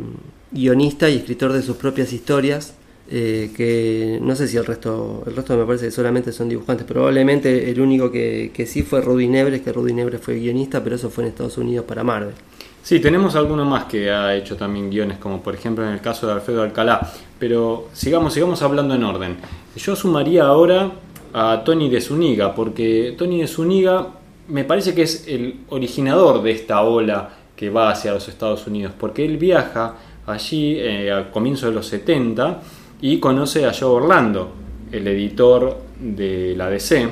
guionista 0.51 1.09
y 1.09 1.17
escritor 1.17 1.53
de 1.53 1.63
sus 1.63 1.77
propias 1.77 2.13
historias, 2.13 2.75
eh, 3.11 3.53
que 3.57 4.19
no 4.21 4.35
sé 4.35 4.49
si 4.49 4.57
el 4.57 4.67
resto, 4.67 5.23
el 5.25 5.37
resto 5.37 5.57
me 5.57 5.65
parece 5.65 5.87
que 5.87 5.93
solamente 5.93 6.33
son 6.33 6.49
dibujantes, 6.49 6.85
probablemente 6.85 7.71
el 7.71 7.81
único 7.81 8.11
que, 8.11 8.51
que 8.53 8.67
sí 8.67 8.83
fue 8.83 9.01
Rudy 9.01 9.29
Nebres, 9.29 9.63
que 9.63 9.73
Rudy 9.73 9.95
Nebres 9.95 10.21
fue 10.21 10.35
guionista, 10.35 10.83
pero 10.83 10.97
eso 10.97 11.11
fue 11.11 11.25
en 11.25 11.31
Estados 11.31 11.57
Unidos 11.59 11.87
para 11.87 12.03
Marvel. 12.03 12.35
Sí, 12.83 13.01
tenemos 13.01 13.37
alguno 13.37 13.65
más 13.65 13.85
que 13.85 14.11
ha 14.11 14.35
hecho 14.35 14.57
también 14.57 14.91
guiones, 14.91 15.19
como 15.19 15.43
por 15.43 15.55
ejemplo 15.55 15.87
en 15.87 15.93
el 15.93 16.01
caso 16.01 16.27
de 16.27 16.33
Alfredo 16.33 16.63
Alcalá. 16.63 17.13
Pero 17.39 17.89
sigamos, 17.93 18.33
sigamos 18.33 18.63
hablando 18.63 18.95
en 18.95 19.05
orden. 19.05 19.37
Yo 19.77 19.95
sumaría 19.95 20.45
ahora 20.45 20.91
a 21.33 21.63
Tony 21.65 21.91
de 21.91 22.01
Zuniga, 22.01 22.55
porque 22.55 23.15
Tony 23.17 23.41
de 23.41 23.47
Zuniga 23.47 24.09
me 24.49 24.65
parece 24.65 24.95
que 24.95 25.03
es 25.03 25.27
el 25.29 25.61
originador 25.69 26.43
de 26.43 26.53
esta 26.53 26.83
ola 26.83 27.31
que 27.55 27.71
va 27.71 27.91
hacia 27.91 28.13
los 28.13 28.29
Estados 28.29 28.67
Unidos, 28.67 28.93
porque 28.99 29.25
él 29.25 29.37
viaja 29.37 29.95
allí 30.27 30.77
eh, 30.79 31.13
a 31.13 31.31
comienzos 31.31 31.69
de 31.71 31.75
los 31.75 31.87
70 31.87 32.61
y 33.01 33.19
conoce 33.19 33.67
a 33.67 33.73
Joe 33.73 34.03
Orlando, 34.03 34.51
el 34.91 35.07
editor 35.09 35.79
de 36.01 36.55
la 36.57 36.71
DC, 36.71 37.09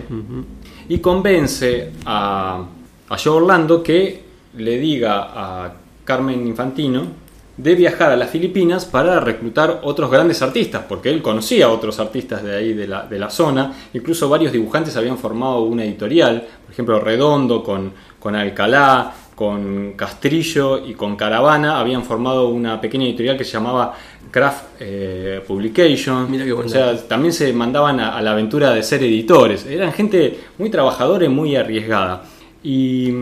y 0.89 0.99
convence 0.99 1.93
a, 2.05 2.65
a 3.09 3.19
Joe 3.19 3.37
Orlando 3.37 3.83
que 3.83 4.26
le 4.57 4.79
diga 4.79 5.31
a 5.35 5.73
Carmen 6.05 6.47
Infantino 6.47 7.27
de 7.57 7.75
viajar 7.75 8.11
a 8.11 8.17
las 8.17 8.31
Filipinas 8.31 8.85
para 8.85 9.19
reclutar 9.19 9.81
otros 9.83 10.11
grandes 10.11 10.43
artistas, 10.43 10.85
porque 10.87 11.09
él 11.09 11.23
conocía 11.23 11.67
a 11.67 11.69
otros 11.71 11.99
artistas 11.99 12.43
de 12.43 12.55
ahí, 12.55 12.75
de 12.75 12.87
la, 12.87 13.07
de 13.07 13.19
la 13.19 13.31
zona, 13.31 13.73
incluso 13.95 14.29
varios 14.29 14.53
dibujantes 14.53 14.97
habían 14.97 15.17
formado 15.17 15.63
una 15.63 15.85
editorial, 15.85 16.47
por 16.65 16.73
ejemplo 16.73 17.01
Redondo 17.01 17.63
con, 17.63 17.93
con 18.19 18.37
Alcalá, 18.37 19.15
con 19.37 19.93
Castrillo 19.93 20.85
y 20.85 20.95
con 20.95 21.15
Caravana 21.15 21.79
habían 21.79 22.03
formado 22.03 22.49
una 22.49 22.81
pequeña 22.81 23.05
editorial 23.05 23.37
que 23.37 23.45
se 23.45 23.53
llamaba 23.53 23.95
Craft 24.31 24.65
eh, 24.81 25.43
Publication. 25.47 26.41
o 26.53 26.69
sea, 26.69 26.97
también 27.07 27.35
se 27.35 27.53
mandaban 27.53 28.01
a, 28.01 28.21
la 28.23 28.33
aventura 28.33 28.73
de 28.73 28.83
ser 28.83 29.03
editores. 29.05 29.67
Eran 29.67 29.93
gente 29.93 30.41
muy 30.59 30.71
trabajadora 30.71 31.27
y 31.27 31.29
muy 31.29 31.55
arriesgada. 31.55 32.25
Y, 32.63 33.13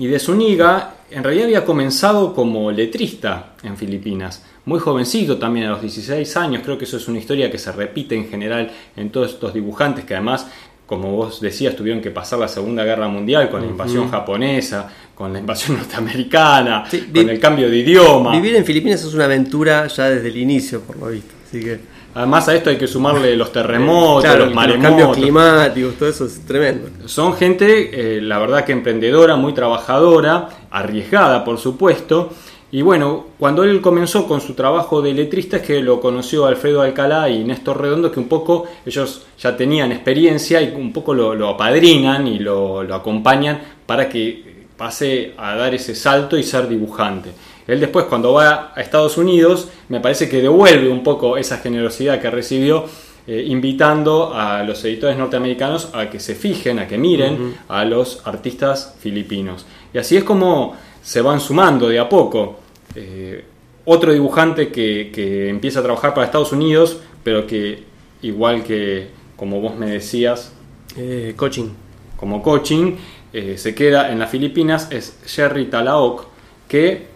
y 0.00 0.06
de 0.06 0.18
Zuniga 0.18 0.94
en 1.10 1.22
realidad 1.22 1.44
había 1.44 1.64
comenzado 1.64 2.32
como 2.34 2.72
letrista 2.72 3.52
en 3.62 3.76
Filipinas. 3.76 4.42
Muy 4.64 4.78
jovencito 4.78 5.36
también, 5.36 5.66
a 5.66 5.70
los 5.70 5.82
16 5.82 6.36
años. 6.38 6.62
Creo 6.64 6.78
que 6.78 6.84
eso 6.84 6.96
es 6.96 7.06
una 7.06 7.18
historia 7.18 7.50
que 7.50 7.58
se 7.58 7.70
repite 7.70 8.14
en 8.14 8.28
general 8.28 8.70
en 8.96 9.10
todos 9.10 9.32
estos 9.32 9.52
dibujantes 9.52 10.04
que 10.04 10.14
además 10.14 10.46
como 10.86 11.12
vos 11.12 11.40
decías, 11.40 11.76
tuvieron 11.76 12.02
que 12.02 12.10
pasar 12.10 12.40
la 12.40 12.48
Segunda 12.48 12.82
Guerra 12.82 13.06
Mundial 13.06 13.48
con 13.48 13.60
la 13.60 13.68
invasión 13.68 14.10
japonesa, 14.10 14.90
con 15.14 15.32
la 15.32 15.38
invasión 15.38 15.76
norteamericana, 15.78 16.84
con 17.14 17.28
el 17.28 17.38
cambio 17.38 17.70
de 17.70 17.76
idioma. 17.76 18.32
Vivir 18.32 18.56
en 18.56 18.64
Filipinas 18.64 19.04
es 19.04 19.14
una 19.14 19.26
aventura 19.26 19.86
ya 19.86 20.10
desde 20.10 20.26
el 20.26 20.36
inicio, 20.36 20.80
por 20.80 20.96
lo 20.96 21.06
visto. 21.06 21.32
Así 21.46 21.60
que... 21.60 21.99
Además 22.14 22.48
a 22.48 22.54
esto 22.54 22.70
hay 22.70 22.76
que 22.76 22.86
sumarle 22.86 23.36
los 23.36 23.52
terremotos, 23.52 24.36
los 24.36 24.54
maremotos. 24.54 24.82
Los 24.82 24.82
cambios 24.82 25.16
climáticos, 25.16 25.94
todo 25.94 26.08
eso 26.08 26.26
es 26.26 26.44
tremendo. 26.44 26.88
Son 27.06 27.34
gente, 27.34 28.16
eh, 28.16 28.20
la 28.20 28.38
verdad 28.38 28.64
que 28.64 28.72
emprendedora, 28.72 29.36
muy 29.36 29.54
trabajadora, 29.54 30.48
arriesgada 30.70 31.44
por 31.44 31.58
supuesto, 31.58 32.30
y 32.72 32.82
bueno, 32.82 33.26
cuando 33.38 33.64
él 33.64 33.80
comenzó 33.80 34.28
con 34.28 34.40
su 34.40 34.54
trabajo 34.54 35.02
de 35.02 35.12
letrista 35.12 35.56
es 35.56 35.62
que 35.64 35.80
lo 35.80 36.00
conoció 36.00 36.46
Alfredo 36.46 36.82
Alcalá 36.82 37.28
y 37.28 37.42
Néstor 37.42 37.80
Redondo, 37.80 38.12
que 38.12 38.20
un 38.20 38.28
poco 38.28 38.66
ellos 38.86 39.26
ya 39.38 39.56
tenían 39.56 39.90
experiencia 39.90 40.62
y 40.62 40.72
un 40.72 40.92
poco 40.92 41.12
lo, 41.12 41.48
apadrinan 41.48 42.28
y 42.28 42.38
lo, 42.38 42.80
acompañan 42.94 43.60
para 43.86 44.08
que 44.08 44.66
pase 44.76 45.34
a 45.36 45.56
dar 45.56 45.74
ese 45.74 45.96
salto 45.96 46.38
y 46.38 46.44
ser 46.44 46.68
dibujante. 46.68 47.32
Él 47.70 47.80
después 47.80 48.06
cuando 48.06 48.32
va 48.32 48.72
a 48.74 48.80
Estados 48.80 49.16
Unidos 49.16 49.68
me 49.88 50.00
parece 50.00 50.28
que 50.28 50.42
devuelve 50.42 50.88
un 50.88 51.02
poco 51.02 51.36
esa 51.36 51.58
generosidad 51.58 52.20
que 52.20 52.30
recibió 52.30 52.84
eh, 53.26 53.44
invitando 53.46 54.34
a 54.34 54.62
los 54.62 54.84
editores 54.84 55.16
norteamericanos 55.16 55.90
a 55.92 56.10
que 56.10 56.18
se 56.18 56.34
fijen, 56.34 56.78
a 56.78 56.88
que 56.88 56.98
miren 56.98 57.54
a 57.68 57.84
los 57.84 58.22
artistas 58.26 58.94
filipinos. 58.98 59.66
Y 59.92 59.98
así 59.98 60.16
es 60.16 60.24
como 60.24 60.74
se 61.02 61.20
van 61.20 61.40
sumando 61.40 61.88
de 61.88 61.98
a 61.98 62.08
poco. 62.08 62.58
Eh, 62.94 63.44
otro 63.84 64.12
dibujante 64.12 64.70
que, 64.70 65.48
empieza 65.48 65.80
a 65.80 65.82
trabajar 65.82 66.14
para 66.14 66.26
Estados 66.26 66.52
Unidos, 66.52 66.98
pero 67.22 67.46
que 67.46 67.82
igual 68.22 68.62
que 68.62 69.08
como 69.36 69.60
vos 69.60 69.74
me 69.74 69.86
decías, 69.86 70.52
eh, 70.96 71.34
coaching. 71.36 71.70
Como 72.16 72.42
coaching, 72.42 72.96
eh, 73.32 73.56
se 73.56 73.74
queda 73.74 74.12
en 74.12 74.18
las 74.18 74.30
Filipinas, 74.30 74.88
es 74.90 75.18
Jerry 75.24 75.66
Talaok, 75.66 76.26
que 76.68 77.06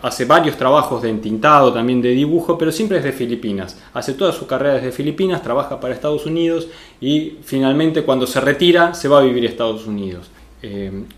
hace 0.00 0.24
varios 0.24 0.56
trabajos 0.56 1.02
de 1.02 1.10
entintado, 1.10 1.72
también 1.72 2.00
de 2.00 2.10
dibujo, 2.10 2.56
pero 2.56 2.72
siempre 2.72 2.98
es 2.98 3.04
de 3.04 3.12
Filipinas. 3.12 3.78
Hace 3.92 4.14
toda 4.14 4.32
su 4.32 4.46
carrera 4.46 4.74
desde 4.74 4.92
Filipinas, 4.92 5.42
trabaja 5.42 5.78
para 5.78 5.92
Estados 5.92 6.24
Unidos 6.24 6.68
y 7.00 7.38
finalmente 7.42 8.02
cuando 8.02 8.26
se 8.26 8.40
retira 8.40 8.94
se 8.94 9.08
va 9.08 9.18
a 9.18 9.22
vivir 9.22 9.44
a 9.44 9.48
Estados 9.48 9.86
Unidos. 9.86 10.30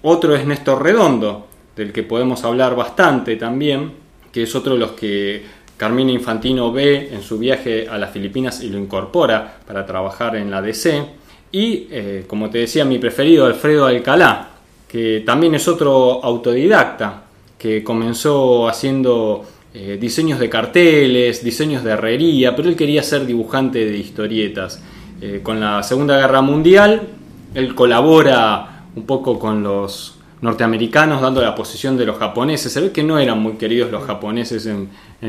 otro 0.02 0.34
es 0.34 0.46
Néstor 0.46 0.82
Redondo, 0.82 1.46
del 1.76 1.92
que 1.92 2.02
podemos 2.02 2.44
hablar 2.44 2.74
bastante 2.74 3.36
también, 3.36 3.92
que 4.32 4.42
es 4.42 4.54
otro 4.54 4.74
de 4.74 4.80
los 4.80 4.92
que 4.92 5.44
Carmina 5.76 6.12
Infantino 6.12 6.72
ve 6.72 7.10
en 7.12 7.22
su 7.22 7.38
viaje 7.38 7.88
a 7.88 7.98
las 7.98 8.10
Filipinas 8.10 8.62
y 8.62 8.68
lo 8.68 8.78
incorpora 8.78 9.58
para 9.66 9.84
trabajar 9.84 10.36
en 10.36 10.50
la 10.50 10.62
DC. 10.62 11.04
Y, 11.50 11.88
eh, 11.90 12.24
como 12.26 12.50
te 12.50 12.58
decía, 12.58 12.84
mi 12.84 12.98
preferido, 12.98 13.46
Alfredo 13.46 13.86
Alcalá, 13.86 14.48
que 14.88 15.22
también 15.26 15.54
es 15.54 15.66
otro 15.66 16.22
autodidacta, 16.24 17.24
que 17.58 17.82
comenzó 17.82 18.68
haciendo 18.68 19.44
eh, 19.73 19.99
diseños 20.00 20.38
de 20.38 20.49
carteles, 20.49 21.42
diseños 21.42 21.82
de 21.82 21.92
herrería, 21.92 22.54
pero 22.54 22.68
él 22.68 22.76
quería 22.76 23.02
ser 23.02 23.26
dibujante 23.26 23.84
de 23.84 23.99
historietas. 23.99 24.82
Eh, 25.20 25.40
con 25.42 25.58
la 25.58 25.82
Segunda 25.82 26.16
Guerra 26.16 26.42
Mundial, 26.42 27.08
él 27.54 27.75
colabora 27.75 28.84
un 28.94 29.04
poco 29.04 29.38
con 29.38 29.62
los 29.62 30.16
norteamericanos 30.42 31.23
dando 31.23 31.40
la 31.40 31.54
posición 31.54 31.96
de 31.96 32.06
los 32.06 32.18
japoneses. 32.18 32.73
Se 32.73 32.80
ve 32.80 32.92
que 32.92 33.02
no 33.02 33.18
eran 33.18 33.40
muy 33.40 33.54
queridos 33.54 33.90
los 33.90 34.04
japoneses 34.04 34.66
en, 34.66 34.88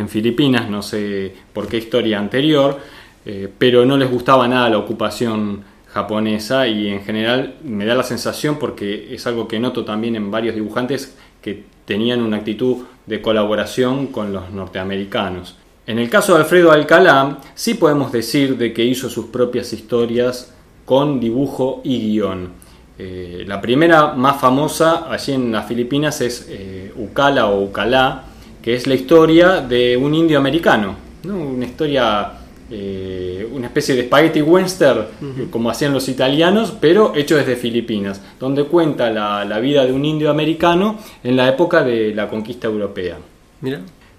Filipinas, 0.10 0.70
no 0.70 0.82
sé 0.82 1.34
por 1.53 1.70
qué 1.70 1.77
historia 1.77 2.20
anterior, 2.20 2.77
eh, 3.25 3.50
pero 3.58 3.86
no 3.86 3.96
les 3.96 4.12
gustaba 4.12 4.46
nada 4.46 4.70
la 4.70 4.77
ocupación 4.77 5.63
japonesa 5.88 6.67
y 6.67 6.89
en 6.89 7.01
general 7.01 7.55
me 7.63 7.86
da 7.86 7.96
la 7.96 8.03
sensación, 8.03 8.60
porque 8.60 9.15
es 9.15 9.25
algo 9.25 9.48
que 9.48 9.58
noto 9.58 9.86
también 9.86 10.17
en 10.17 10.29
varios 10.29 10.53
dibujantes, 10.53 11.17
que 11.41 11.63
tenían 11.86 12.22
una 12.22 12.38
actitud 12.38 12.86
de 13.06 13.22
colaboración 13.22 14.08
con 14.08 14.34
los 14.34 14.51
norteamericanos. 14.51 15.56
En 15.88 16.00
el 16.00 16.10
caso 16.10 16.34
de 16.34 16.39
Alfredo 16.39 16.72
Alcalá, 16.72 17.39
sí 17.54 17.75
podemos 17.75 18.12
decir 18.12 18.58
de 18.58 18.74
que 18.74 18.84
hizo 18.84 19.10
sus 19.10 19.27
propias 19.27 19.72
historias 19.72 20.54
con 20.84 21.20
dibujo 21.20 21.82
y 21.84 22.00
guion. 22.00 22.50
Eh, 22.98 23.44
la 23.46 23.60
primera 23.60 24.13
más 24.13 24.39
famosa 24.39 25.12
allí 25.12 25.34
en 25.34 25.51
las 25.51 25.68
Filipinas 25.68 26.22
es 26.22 26.48
eh, 26.50 26.94
Ucala 26.96 27.48
o 27.48 27.63
Ucalá, 27.63 28.24
que 28.62 28.74
es 28.74 28.88
la 28.88 28.96
historia 28.96 29.62
de 29.62 29.98
un 29.98 30.15
indio 30.15 30.39
americano, 30.39 30.96
una 31.25 31.65
historia, 31.65 32.32
eh, 32.72 33.25
una 33.52 33.68
especie 33.68 33.96
de 33.96 34.04
spaghetti 34.04 34.42
western, 34.42 35.06
como 35.52 35.70
hacían 35.70 35.94
los 35.94 36.08
italianos, 36.10 36.74
pero 36.80 37.14
hecho 37.16 37.36
desde 37.38 37.56
Filipinas, 37.56 38.22
donde 38.40 38.66
cuenta 38.66 39.10
la, 39.10 39.60
vida 39.60 39.86
de 39.86 39.94
un 39.94 40.06
indio 40.06 40.30
americano 40.30 41.00
en 41.24 41.36
la 41.36 41.50
época 41.50 41.84
de 41.84 42.14
la 42.14 42.28
conquista 42.30 42.68
europea. 42.68 43.18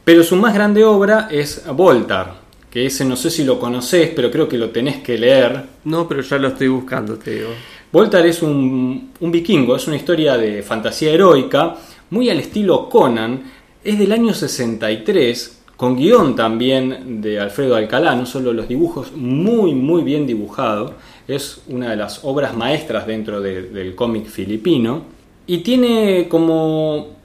Pero 0.04 0.22
su 0.22 0.36
más 0.36 0.54
grande 0.54 0.84
obra 0.84 1.28
es 1.30 1.64
Voltar, 1.74 2.34
que 2.70 2.86
ese 2.86 3.04
no 3.04 3.16
sé 3.16 3.30
si 3.30 3.44
lo 3.44 3.58
conoces, 3.58 4.10
pero 4.14 4.30
creo 4.30 4.48
que 4.48 4.58
lo 4.58 4.70
tenés 4.70 4.98
que 4.98 5.18
leer. 5.18 5.64
No, 5.84 6.06
pero 6.06 6.20
ya 6.22 6.38
lo 6.38 6.48
estoy 6.48 6.68
buscando, 6.68 7.16
te 7.16 7.32
digo. 7.32 7.50
Voltar 7.90 8.26
es 8.26 8.42
un, 8.42 9.12
vikingo, 9.20 9.76
es 9.76 9.86
una 9.86 9.96
historia 9.96 10.36
de 10.36 10.62
fantasía 10.62 11.12
heroica, 11.12 11.76
muy 12.10 12.28
al 12.28 12.40
estilo 12.40 12.88
Conan, 12.88 13.42
es 13.82 13.98
del 13.98 14.12
año 14.12 14.34
63, 14.34 15.55
con 15.76 15.96
guion 15.96 16.34
también 16.34 17.20
de 17.20 17.38
Alfredo 17.38 17.76
Alcalá, 17.76 18.14
no 18.14 18.26
solo 18.26 18.52
los 18.52 18.68
dibujos, 18.68 19.12
muy, 19.12 19.74
muy 19.74 20.02
bien 20.02 20.26
dibujado, 20.26 20.94
es 21.28 21.60
una 21.68 21.90
de 21.90 21.96
las 21.96 22.24
obras 22.24 22.56
maestras 22.56 23.06
dentro 23.06 23.40
del 23.40 23.94
cómic 23.94 24.26
filipino, 24.26 25.02
y 25.46 25.58
tiene 25.58 26.26
como 26.28 27.16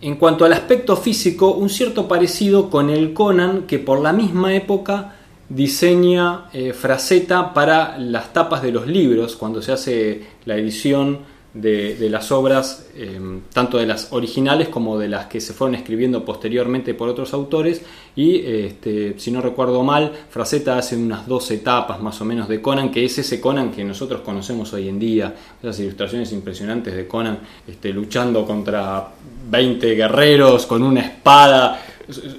en 0.00 0.16
cuanto 0.16 0.44
al 0.44 0.52
aspecto 0.52 0.96
físico, 0.96 1.52
un 1.52 1.68
cierto 1.68 2.06
parecido 2.06 2.70
con 2.70 2.88
el 2.90 3.12
Conan 3.12 3.62
que 3.62 3.78
por 3.78 4.00
la 4.00 4.12
misma 4.12 4.54
época 4.54 5.14
diseña 5.48 6.44
eh, 6.52 6.72
fraseta 6.72 7.52
para 7.52 7.98
las 7.98 8.32
tapas 8.32 8.62
de 8.62 8.70
los 8.70 8.86
libros 8.86 9.34
cuando 9.34 9.62
se 9.62 9.72
hace 9.72 10.22
la 10.44 10.56
edición 10.56 11.18
de, 11.60 12.08
las 12.10 12.30
obras, 12.30 12.86
em, 12.96 13.40
tanto 13.52 13.78
de 13.78 13.86
las 13.86 14.12
originales 14.12 14.68
como 14.68 14.98
de 14.98 15.08
las 15.08 15.26
que 15.26 15.40
se 15.40 15.52
fueron 15.52 15.74
escribiendo 15.74 16.24
posteriormente 16.24 16.94
por 16.94 17.08
otros 17.08 17.32
autores. 17.34 17.82
Y 18.14 18.36
este, 18.36 19.18
si 19.18 19.30
no 19.30 19.40
recuerdo 19.40 19.82
mal, 19.82 20.12
Fraceta 20.30 20.78
hace 20.78 20.96
unas 20.96 21.26
dos 21.26 21.50
etapas 21.50 22.00
más 22.00 22.20
o 22.20 22.24
menos 22.24 22.48
de 22.48 22.60
Conan, 22.60 22.90
que 22.90 23.04
es 23.04 23.18
ese 23.18 23.40
Conan 23.40 23.70
que 23.70 23.84
nosotros 23.84 24.20
conocemos 24.22 24.72
hoy 24.72 24.88
en 24.88 24.98
día. 24.98 25.34
Esas 25.62 25.80
ilustraciones 25.80 26.32
impresionantes 26.32 26.94
de 26.94 27.06
Conan 27.06 27.38
este, 27.66 27.92
luchando 27.92 28.44
contra 28.46 29.08
20 29.50 29.94
guerreros 29.94 30.66
con 30.66 30.82
una 30.82 31.00
espada 31.00 31.82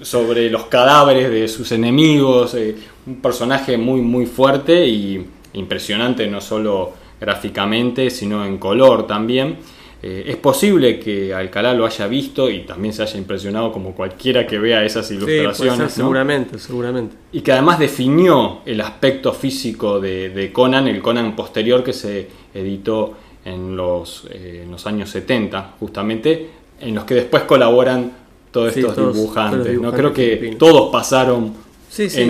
sobre 0.01 0.49
los 0.49 0.65
cadáveres 0.65 1.29
de 1.29 1.47
sus 1.47 1.71
enemigos. 1.71 2.55
Eh, 2.55 2.75
un 3.05 3.21
personaje 3.21 3.77
muy, 3.77 4.01
muy 4.01 4.25
fuerte 4.25 4.85
y 4.87 5.25
impresionante, 5.53 6.27
no 6.27 6.41
solo 6.41 6.93
gráficamente, 7.19 8.09
sino 8.09 8.45
en 8.45 8.57
color 8.57 9.07
también. 9.07 9.57
Eh, 10.01 10.23
es 10.27 10.37
posible 10.37 10.97
que 10.97 11.33
Alcalá 11.33 11.73
lo 11.73 11.85
haya 11.85 12.07
visto 12.07 12.49
y 12.49 12.61
también 12.61 12.93
se 12.93 13.03
haya 13.03 13.17
impresionado 13.17 13.71
como 13.73 13.93
cualquiera 13.93 14.47
que 14.47 14.57
vea 14.57 14.83
esas 14.85 15.11
ilustraciones. 15.11 15.91
Seguramente, 15.91 16.57
seguramente. 16.57 17.17
Y 17.33 17.41
que 17.41 17.51
además 17.51 17.79
definió 17.79 18.59
el 18.65 18.79
aspecto 18.79 19.33
físico 19.33 19.99
de, 19.99 20.51
Conan, 20.53 20.87
el 20.87 21.01
Conan 21.01 21.35
posterior 21.35 21.83
que 21.83 21.91
se 21.91 22.29
editó 22.53 23.13
en 23.43 23.75
los, 23.75 24.25
eh, 24.31 24.65
los 24.69 24.87
años 24.87 25.09
70, 25.09 25.75
justamente, 25.79 26.49
en 26.79 26.95
los 26.95 27.03
que 27.03 27.15
después 27.15 27.43
colaboran 27.43 28.11
todos 28.51 28.75
estos 28.75 29.13
dibujantes. 29.13 29.81
¿no? 29.81 29.91
Creo 29.91 30.13
que 30.13 30.55
todos 30.57 30.89
pasaron 30.91 31.53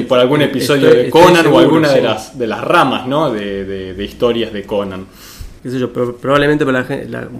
por 0.07 0.19
algún 0.19 0.41
episodio 0.41 0.89
de 0.93 1.09
Conan 1.09 1.45
o 1.47 1.59
alguna 1.59 1.91
de, 1.91 2.01
las, 2.01 2.37
de 2.37 2.47
las 2.47 2.61
ramas 2.63 3.07
¿no? 3.07 3.31
de, 3.31 3.93
de 3.93 4.03
historias 4.03 4.53
de 4.53 4.63
Conan 4.63 5.05
qué 5.61 5.69
sé 5.69 5.79
yo, 5.79 5.91
probablemente 5.91 6.65
por, 6.65 6.73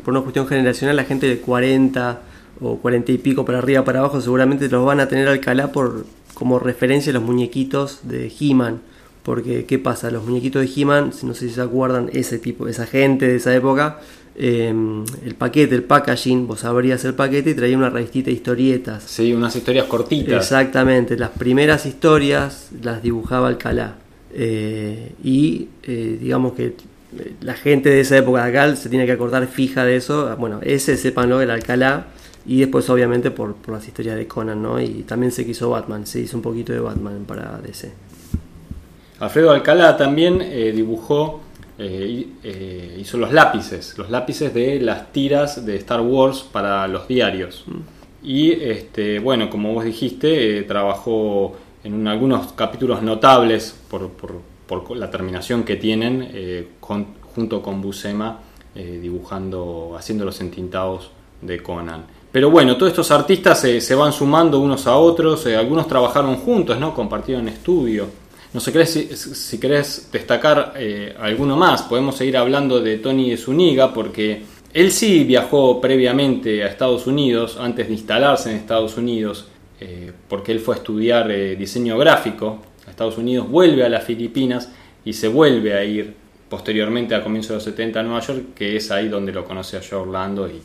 una 0.08 0.22
cuestión 0.22 0.48
generacional 0.48 0.96
la 0.96 1.06
gente 1.06 1.28
de 1.28 1.40
40 1.40 2.22
o 2.62 2.78
40 2.78 3.12
y 3.12 3.18
pico 3.18 3.46
para 3.46 3.60
arriba 3.60 3.86
para 3.86 4.00
abajo 4.00 4.20
seguramente 4.22 4.68
los 4.68 4.86
van 4.86 5.00
a 5.00 5.08
tener 5.08 5.28
Alcalá 5.28 5.72
por 5.72 6.06
como 6.40 6.58
referencia 6.58 7.12
a 7.12 7.14
los 7.14 7.24
muñequitos 7.24 8.00
de 8.04 8.32
He-Man. 8.40 8.80
Porque, 9.24 9.66
¿qué 9.66 9.78
pasa? 9.78 10.10
Los 10.10 10.24
muñequitos 10.24 10.62
de 10.62 10.72
He-Man, 10.74 11.12
no 11.24 11.34
sé 11.34 11.50
si 11.50 11.56
se 11.56 11.62
acuerdan, 11.62 12.10
ese 12.14 12.40
tipo, 12.40 12.70
esa 12.70 12.88
gente 12.88 13.28
de 13.28 13.36
esa 13.36 13.54
época, 13.54 14.00
em, 14.40 15.04
el 15.26 15.36
paquete, 15.36 15.76
el 15.76 15.84
packaging, 15.84 16.48
vos 16.48 16.64
abrías 16.66 17.04
el 17.06 17.14
paquete 17.14 17.52
y 17.52 17.54
traía 17.54 17.78
una 17.78 17.90
revistita 17.90 18.28
de 18.28 18.34
historietas. 18.34 19.04
Sí, 19.04 19.34
unas 19.34 19.56
historias 19.56 19.86
cortitas. 19.86 20.44
Exactamente, 20.44 21.18
las 21.18 21.30
primeras 21.30 21.86
historias 21.86 22.70
las 22.82 23.04
dibujaba 23.04 23.48
Alcalá. 23.48 23.96
Eh, 24.34 25.14
y 25.24 25.68
eh, 25.84 26.18
digamos 26.20 26.54
que 26.54 26.74
la 27.42 27.56
gente 27.56 27.90
de 27.90 28.02
esa 28.02 28.18
época 28.18 28.46
de 28.46 28.50
acá 28.50 28.76
se 28.76 28.90
tiene 28.90 29.06
que 29.06 29.12
acordar 29.12 29.46
fija 29.48 29.84
de 29.84 29.96
eso. 29.96 30.36
Bueno, 30.38 30.60
ese 30.64 30.98
sepanlo 30.98 31.42
el 31.42 31.52
Alcalá. 31.52 32.08
Y 32.46 32.62
después, 32.62 32.90
obviamente, 32.90 33.32
por, 33.32 33.56
las 33.68 33.88
historias 33.88 34.16
de 34.16 34.28
Conan, 34.28 34.62
¿no? 34.62 34.80
Y 34.82 35.04
también 35.04 35.32
se 35.32 35.46
quiso 35.46 35.70
Batman, 35.70 36.08
se 36.08 36.22
hizo 36.22 36.38
un 36.38 36.42
poquito 36.42 36.74
de 36.74 36.80
Batman 36.80 37.26
para 37.28 37.60
DC. 37.60 37.92
Alfredo 39.20 39.52
Alcalá 39.52 39.98
también 39.98 40.42
eh, 40.42 40.72
dibujó, 40.74 41.42
eh, 41.80 42.28
eh, 42.44 42.98
hizo 43.00 43.18
los 43.18 43.32
lápices, 43.34 43.98
los 43.98 44.10
lápices 44.10 44.54
de 44.54 44.80
las 44.80 45.12
tiras 45.12 45.66
de 45.66 45.78
Star 45.78 46.02
Wars 46.02 46.46
para 46.52 46.88
los 46.88 47.08
diarios. 47.08 47.66
Y, 48.22 48.52
este, 48.52 49.20
bueno, 49.20 49.50
como 49.50 49.74
vos 49.74 49.86
dijiste, 49.86 50.64
trabajó 50.64 51.56
en 51.84 52.08
algunos 52.08 52.52
capítulos 52.54 53.02
notables 53.02 53.76
por 53.90 54.96
la 54.96 55.10
terminación 55.10 55.64
que 55.64 55.78
tienen 55.78 56.30
eh, 56.32 56.68
junto 56.80 57.62
con 57.62 57.82
Buscema 57.82 58.40
eh, 58.76 59.00
dibujando, 59.02 59.96
haciendo 59.98 60.26
los 60.26 60.40
entintados 60.42 61.10
de 61.42 61.62
Conan. 61.64 62.06
Pero 62.32 62.52
bueno, 62.52 62.78
todos 62.78 62.92
estos 62.92 63.10
artistas 63.10 63.60
se 63.60 63.96
van 63.96 64.14
sumando 64.14 64.60
unos 64.60 64.86
a 64.86 64.96
otros, 64.96 65.46
eh, 65.48 65.56
algunos 65.56 65.88
trabajaron 65.88 66.36
juntos, 66.36 66.80
¿no? 66.80 66.94
compartieron 66.94 67.48
estudio. 67.48 68.06
No 68.54 68.60
sé 68.60 68.86
si, 68.86 69.16
si 69.16 69.60
querés 69.60 70.10
destacar 70.12 70.74
alguno 71.20 71.56
más, 71.56 71.84
podemos 71.84 72.16
seguir 72.16 72.38
hablando 72.38 72.80
de 72.82 72.98
Tony 72.98 73.38
Zuniga, 73.38 73.94
porque 73.94 74.42
él 74.74 74.92
sí 74.92 75.24
viajó 75.24 75.80
previamente 75.80 76.64
a 76.64 76.68
Estados 76.68 77.06
Unidos, 77.06 77.58
antes 77.60 77.88
de 77.88 77.94
instalarse 77.94 78.50
en 78.50 78.58
Estados 78.58 78.98
Unidos, 78.98 79.48
porque 80.28 80.52
él 80.52 80.60
fue 80.60 80.76
a 80.76 80.78
estudiar 80.80 81.28
diseño 81.58 81.98
gráfico 81.98 82.60
Estados 82.90 83.18
Unidos, 83.18 83.50
vuelve 83.50 83.86
a 83.86 83.90
las 83.90 84.04
Filipinas 84.04 84.70
y 85.06 85.14
se 85.14 85.28
vuelve 85.28 85.74
a 85.74 85.84
ir 85.84 86.14
posteriormente 86.50 87.16
a 87.16 87.24
comienzos 87.24 87.50
de 87.50 87.56
los 87.56 87.64
70 87.64 88.00
a 88.00 88.04
Nueva 88.04 88.20
York, 88.22 88.44
que 88.56 88.76
es 88.76 88.92
ahí 88.92 89.08
donde 89.08 89.32
lo 89.32 89.46
conoce 89.46 89.78
a 89.78 89.82
Joe 89.88 90.00
Orlando 90.00 90.50
y, 90.50 90.62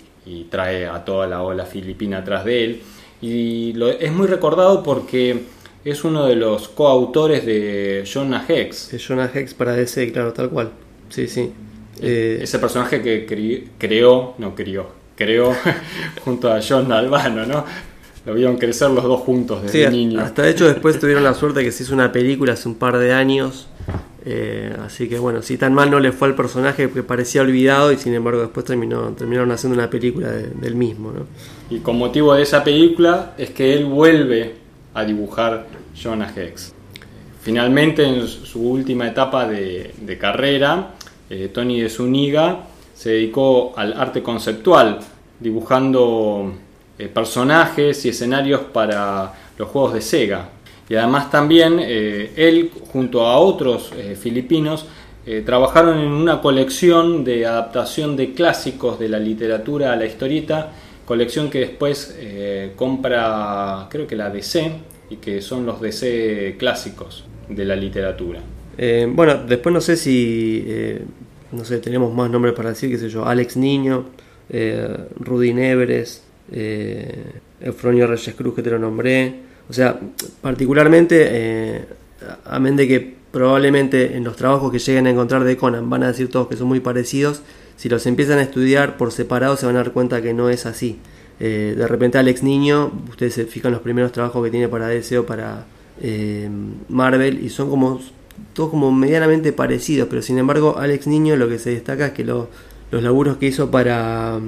trae 0.49 0.87
a 0.87 1.05
toda 1.05 1.27
la 1.27 1.43
ola 1.43 1.67
filipina 1.67 2.19
atrás 2.19 2.47
de 2.47 2.65
él. 2.65 2.83
Y 3.21 3.75
es 4.01 4.11
muy 4.11 4.27
recordado 4.27 4.83
porque 4.83 5.43
es 5.85 6.05
uno 6.05 6.27
de 6.27 6.37
los 6.37 6.69
coautores 6.69 7.45
de 7.45 8.05
Jonah 8.11 8.45
Hex. 8.49 8.91
De 8.91 8.99
Jonah 8.99 9.31
Hex 9.33 9.55
para 9.55 9.73
DC, 9.73 10.13
claro, 10.13 10.33
tal 10.33 10.51
cual. 10.51 10.71
Sí, 11.11 11.29
sí. 11.29 11.53
Eh, 12.01 12.39
ese 12.43 12.59
personaje 12.59 13.03
que 13.03 13.71
creó, 13.79 14.35
no 14.39 14.55
crió, 14.55 14.87
creó 15.17 15.55
junto 16.25 16.53
a 16.53 16.61
John 16.67 16.91
Albano, 16.93 17.47
¿no? 17.47 17.65
lo 18.27 18.35
vieron 18.35 18.57
crecer 18.57 18.91
los 18.91 19.05
dos 19.05 19.21
juntos 19.21 19.63
desde 19.63 19.91
niño. 19.91 20.21
Hasta 20.21 20.43
de 20.43 20.51
hecho 20.51 20.67
después 20.67 20.99
tuvieron 20.99 21.23
la 21.25 21.35
suerte 21.35 21.63
que 21.63 21.71
se 21.71 21.83
hizo 21.83 21.93
una 21.93 22.11
película 22.11 22.55
hace 22.55 22.69
un 22.69 22.77
par 22.77 22.99
de 22.99 23.13
años. 23.13 23.69
Eh, 24.27 24.75
así 24.83 25.09
que 25.09 25.19
bueno, 25.19 25.43
si 25.43 25.59
tan 25.59 25.75
mal 25.75 25.91
no 25.91 26.01
le 26.01 26.11
fue 26.11 26.29
al 26.29 26.35
personaje 26.35 26.89
que 26.89 27.03
parecía 27.03 27.43
olvidado 27.43 27.93
y 27.93 27.99
sin 27.99 28.15
embargo 28.15 28.41
después 28.41 28.65
terminó, 28.65 29.11
terminaron 29.11 29.53
haciendo 29.53 29.79
una 29.79 29.91
película 29.91 30.31
del 30.31 30.75
mismo. 30.75 31.13
¿no? 31.13 31.27
Y 31.69 31.81
con 31.81 31.99
motivo 31.99 32.33
de 32.33 32.43
esa 32.43 32.65
película 32.65 33.35
es 33.37 33.51
que 33.51 33.75
él 33.75 33.85
vuelve 33.85 34.64
a 34.95 35.05
dibujar 35.05 35.67
Jonah 35.95 36.33
Hex. 36.35 36.73
Finalmente 37.43 38.07
en 38.07 38.27
su 38.27 38.71
última 38.71 39.07
etapa 39.07 39.47
de, 39.47 40.19
carrera, 40.19 40.93
eh, 41.29 41.51
Tony 41.53 41.81
de 41.81 41.91
Zuniga 41.91 42.61
se 42.95 43.11
dedicó 43.11 43.75
al 43.77 43.93
arte 43.93 44.23
conceptual, 44.23 45.01
dibujando 45.39 46.55
eh, 46.99 47.09
personajes 47.09 48.03
y 48.07 48.09
escenarios 48.09 48.63
para 48.73 49.33
los 49.59 49.69
juegos 49.69 49.93
de 49.93 50.01
Sega. 50.01 50.49
Y 50.89 50.95
además 50.95 51.31
también 51.31 51.79
eh, 51.81 52.33
él 52.37 52.71
junto 52.91 53.27
a 53.27 53.37
otros 53.39 53.91
filipinos 54.21 54.87
trabajaron 55.47 55.99
en 55.99 56.09
una 56.09 56.43
colección 56.43 57.25
de 57.25 57.47
adaptación 57.47 58.15
de 58.15 58.35
clásicos 58.35 58.99
de 58.99 59.09
la 59.09 59.19
literatura 59.19 59.95
a 59.95 59.97
la 59.97 60.05
historieta, 60.05 60.73
colección 61.05 61.51
que 61.51 61.61
después 61.61 62.19
compra 62.77 63.89
creo 63.91 64.07
que 64.07 64.17
la 64.17 64.31
DC 64.31 64.73
y 65.11 65.17
que 65.17 65.41
son 65.43 65.67
los 65.67 65.81
DC 65.81 66.57
clásicos 66.59 67.25
de 67.49 67.65
la 67.65 67.77
literatura. 67.77 68.41
bueno, 69.09 69.45
después 69.45 69.73
no 69.73 69.81
sé 69.81 69.97
si 69.97 70.65
no 71.53 71.65
sé, 71.65 71.79
tenemos 71.79 72.13
más 72.13 72.31
nombres 72.31 72.55
para 72.55 72.71
decir, 72.71 72.91
qué 72.91 72.99
sé 72.99 73.09
yo, 73.09 73.27
Alex 73.27 73.57
Niño, 73.57 74.07
Rudy 75.21 75.53
Neveres, 75.53 76.25
eh, 76.53 77.41
Eufronio 77.61 78.07
Reyes 78.07 78.35
Cruz 78.35 78.55
que 78.55 78.63
te 78.63 78.71
lo 78.71 78.79
nombré. 78.79 79.35
O 79.69 79.73
sea, 79.73 79.99
particularmente, 80.41 81.27
eh, 81.31 81.85
amén 82.45 82.77
de 82.77 82.87
que 82.87 83.15
probablemente 83.31 84.17
en 84.17 84.25
los 84.25 84.37
trabajos 84.37 84.71
que 84.71 84.79
lleguen 84.79 85.07
a 85.07 85.11
encontrar 85.11 85.45
de 85.45 85.57
Conan 85.57 85.89
van 85.89 86.03
a 86.03 86.09
decir 86.09 86.29
todos 86.29 86.49
que 86.49 86.57
son 86.57 86.69
muy 86.69 86.81
parecidos, 86.81 87.43
si 87.77 87.89
los 87.89 88.07
empiezan 88.07 88.39
a 88.39 88.43
estudiar 88.43 88.97
por 88.97 89.13
separado 89.13 89.57
se 89.57 89.67
van 89.67 89.77
a 89.77 89.79
dar 89.79 89.93
cuenta 89.93 90.23
que 90.23 90.35
no 90.35 90.51
es 90.51 90.67
así. 90.67 90.99
Eh, 91.41 91.75
de 91.77 91.89
repente 91.89 92.19
Alex 92.19 92.43
Niño, 92.43 92.93
ustedes 93.11 93.35
se 93.35 93.45
fijan 93.45 93.73
los 93.73 93.81
primeros 93.81 94.13
trabajos 94.13 94.45
que 94.45 94.51
tiene 94.51 94.69
para 94.69 94.89
DC 94.89 95.19
o 95.19 95.27
para 95.27 95.67
eh, 96.01 96.49
Marvel 96.89 97.45
y 97.45 97.49
son 97.51 97.71
como 97.71 98.01
todos 98.53 98.71
como 98.71 98.93
medianamente 98.93 99.53
parecidos, 99.53 100.09
pero 100.09 100.23
sin 100.23 100.39
embargo 100.39 100.77
Alex 100.79 101.07
Niño 101.07 101.37
lo 101.37 101.49
que 101.49 101.59
se 101.59 101.71
destaca 101.71 102.07
es 102.07 102.13
que 102.13 102.25
los 102.25 102.49
laburos 102.91 103.37
que 103.37 103.47
hizo 103.47 103.71
para 103.71 104.41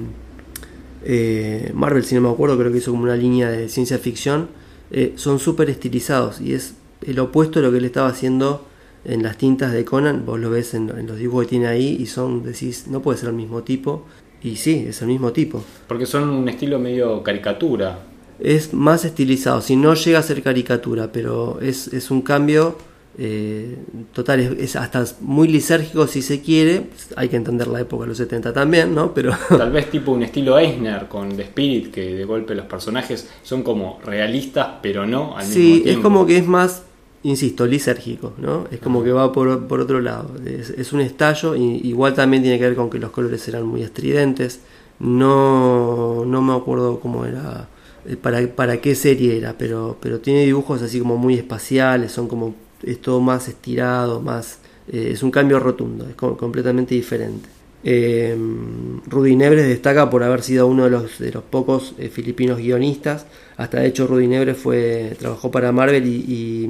eh, 1.09 1.71
Marvel, 1.73 2.03
si 2.03 2.15
no 2.15 2.21
me 2.21 2.29
acuerdo, 2.29 2.57
creo 2.57 2.69
que 2.69 2.79
hizo 2.79 2.91
como 2.91 3.03
una 3.03 3.15
línea 3.15 3.49
de 3.49 3.69
ciencia 3.69 3.97
ficción, 3.97 4.49
eh, 4.91 5.13
son 5.15 5.39
súper 5.39 5.69
estilizados 5.69 6.41
y 6.41 6.53
es 6.53 6.73
el 7.01 7.19
opuesto 7.19 7.59
de 7.59 7.65
lo 7.65 7.71
que 7.71 7.77
él 7.77 7.85
estaba 7.85 8.09
haciendo 8.09 8.66
en 9.07 9.23
las 9.23 9.37
tintas 9.37 9.71
de 9.71 9.83
Conan. 9.83 10.25
Vos 10.25 10.39
lo 10.39 10.49
ves 10.49 10.73
en, 10.73 10.87
los 11.07 11.17
dibujos 11.17 11.45
que 11.45 11.49
tiene 11.51 11.67
ahí 11.67 11.97
y 11.99 12.05
son, 12.05 12.43
decís, 12.43 12.85
no 12.87 13.01
puede 13.01 13.17
ser 13.17 13.29
el 13.29 13.35
mismo 13.35 13.63
tipo. 13.63 14.05
Y 14.43 14.57
sí, 14.57 14.85
es 14.87 15.01
el 15.01 15.07
mismo 15.07 15.31
tipo. 15.31 15.63
Porque 15.87 16.05
son 16.05 16.29
un 16.29 16.47
estilo 16.47 16.77
medio 16.77 17.23
caricatura. 17.23 17.99
Es 18.39 18.73
más 18.73 19.03
estilizado, 19.03 19.61
si 19.61 19.75
no 19.75 19.95
llega 19.95 20.19
a 20.19 20.23
ser 20.23 20.43
caricatura, 20.43 21.11
pero 21.11 21.59
es, 21.59 21.87
es 21.87 22.11
un 22.11 22.21
cambio 22.21 22.77
eh, 23.19 23.75
total, 24.13 24.57
es, 24.59 24.75
hasta 24.75 25.03
muy 25.21 25.47
lisérgico 25.47 26.05
si 26.05 26.21
se 26.21 26.41
quiere. 26.41 26.83
Hay 27.15 27.29
que 27.29 27.35
entender 27.35 27.67
la 27.67 27.81
época 27.81 28.03
de 28.03 28.09
los 28.09 28.17
70 28.17 28.53
también, 28.53 28.93
¿no? 28.93 29.13
Pero 29.13 29.31
Tal 29.49 29.71
vez 29.71 29.89
tipo 29.89 30.11
un 30.11 30.21
estilo 30.21 30.59
Eisner 30.59 31.07
con 31.07 31.35
The 31.35 31.43
Spirit, 31.43 31.91
que 31.91 32.13
de 32.13 32.25
golpe 32.25 32.53
los 32.53 32.67
personajes 32.67 33.27
son 33.41 33.63
como 33.63 33.99
realistas, 34.05 34.67
pero 34.83 35.07
no 35.07 35.35
al 35.35 35.45
sí, 35.45 35.59
mismo 35.59 35.83
tiempo. 35.83 35.99
es 35.99 36.03
como 36.03 36.25
que 36.27 36.37
es 36.37 36.45
más, 36.45 36.83
insisto, 37.27 37.65
lisérgico, 37.65 38.33
¿no? 38.37 38.67
Es 38.71 38.79
como 38.79 39.03
que 39.03 39.11
va 39.11 39.31
por, 39.31 39.67
por 39.67 39.79
otro 39.81 40.01
lado. 40.01 40.31
Es, 40.45 40.93
un 40.93 41.01
estallo, 41.01 41.55
y, 41.55 41.87
igual 41.87 42.13
también 42.13 42.43
tiene 42.43 42.57
que 42.57 42.65
ver 42.65 42.75
con 42.75 42.89
que 42.89 42.99
los 42.99 43.11
colores 43.11 43.47
eran 43.47 43.65
muy 43.65 43.83
estridentes. 43.83 44.61
No, 44.99 46.25
no 46.25 46.41
me 46.41 46.53
acuerdo 46.53 46.99
cómo 46.99 47.25
era. 47.25 47.67
Eh, 48.05 48.15
para, 48.15 48.45
para 48.55 48.77
qué 48.81 48.95
serie 48.95 49.37
era, 49.37 49.55
pero, 49.57 49.97
pero 50.01 50.19
tiene 50.19 50.45
dibujos 50.45 50.81
así 50.81 50.99
como 50.99 51.17
muy 51.17 51.35
espaciales, 51.35 52.11
son 52.11 52.27
como 52.27 52.55
es 52.83 53.01
todo 53.01 53.19
más 53.21 53.47
estirado, 53.47 54.21
más 54.21 54.59
eh, 54.91 55.09
es 55.13 55.23
un 55.23 55.31
cambio 55.31 55.59
rotundo, 55.59 56.07
es 56.07 56.15
completamente 56.15 56.95
diferente. 56.95 57.49
Eh, 57.83 58.35
Rudy 59.05 59.35
Nebres 59.35 59.67
destaca 59.67 60.09
por 60.09 60.23
haber 60.23 60.41
sido 60.41 60.67
uno 60.67 60.85
de 60.85 60.89
los, 60.89 61.19
de 61.19 61.31
los 61.31 61.43
pocos 61.43 61.93
eh, 61.97 62.09
filipinos 62.09 62.57
guionistas. 62.57 63.25
Hasta 63.55 63.79
de 63.79 63.87
hecho 63.87 64.07
Rudy 64.07 64.27
Nebres 64.27 64.57
fue, 64.57 65.15
trabajó 65.19 65.51
para 65.51 65.71
Marvel 65.71 66.05
y, 66.05 66.69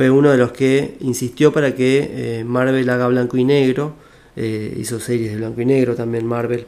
fue 0.00 0.08
uno 0.10 0.30
de 0.30 0.38
los 0.38 0.52
que 0.52 0.96
insistió 1.00 1.52
para 1.52 1.74
que 1.74 2.42
Marvel 2.46 2.88
haga 2.88 3.06
blanco 3.08 3.36
y 3.36 3.44
negro. 3.44 3.96
hizo 4.34 4.98
series 4.98 5.32
de 5.32 5.36
blanco 5.36 5.60
y 5.60 5.66
negro 5.66 5.94
también 5.94 6.24
Marvel. 6.24 6.64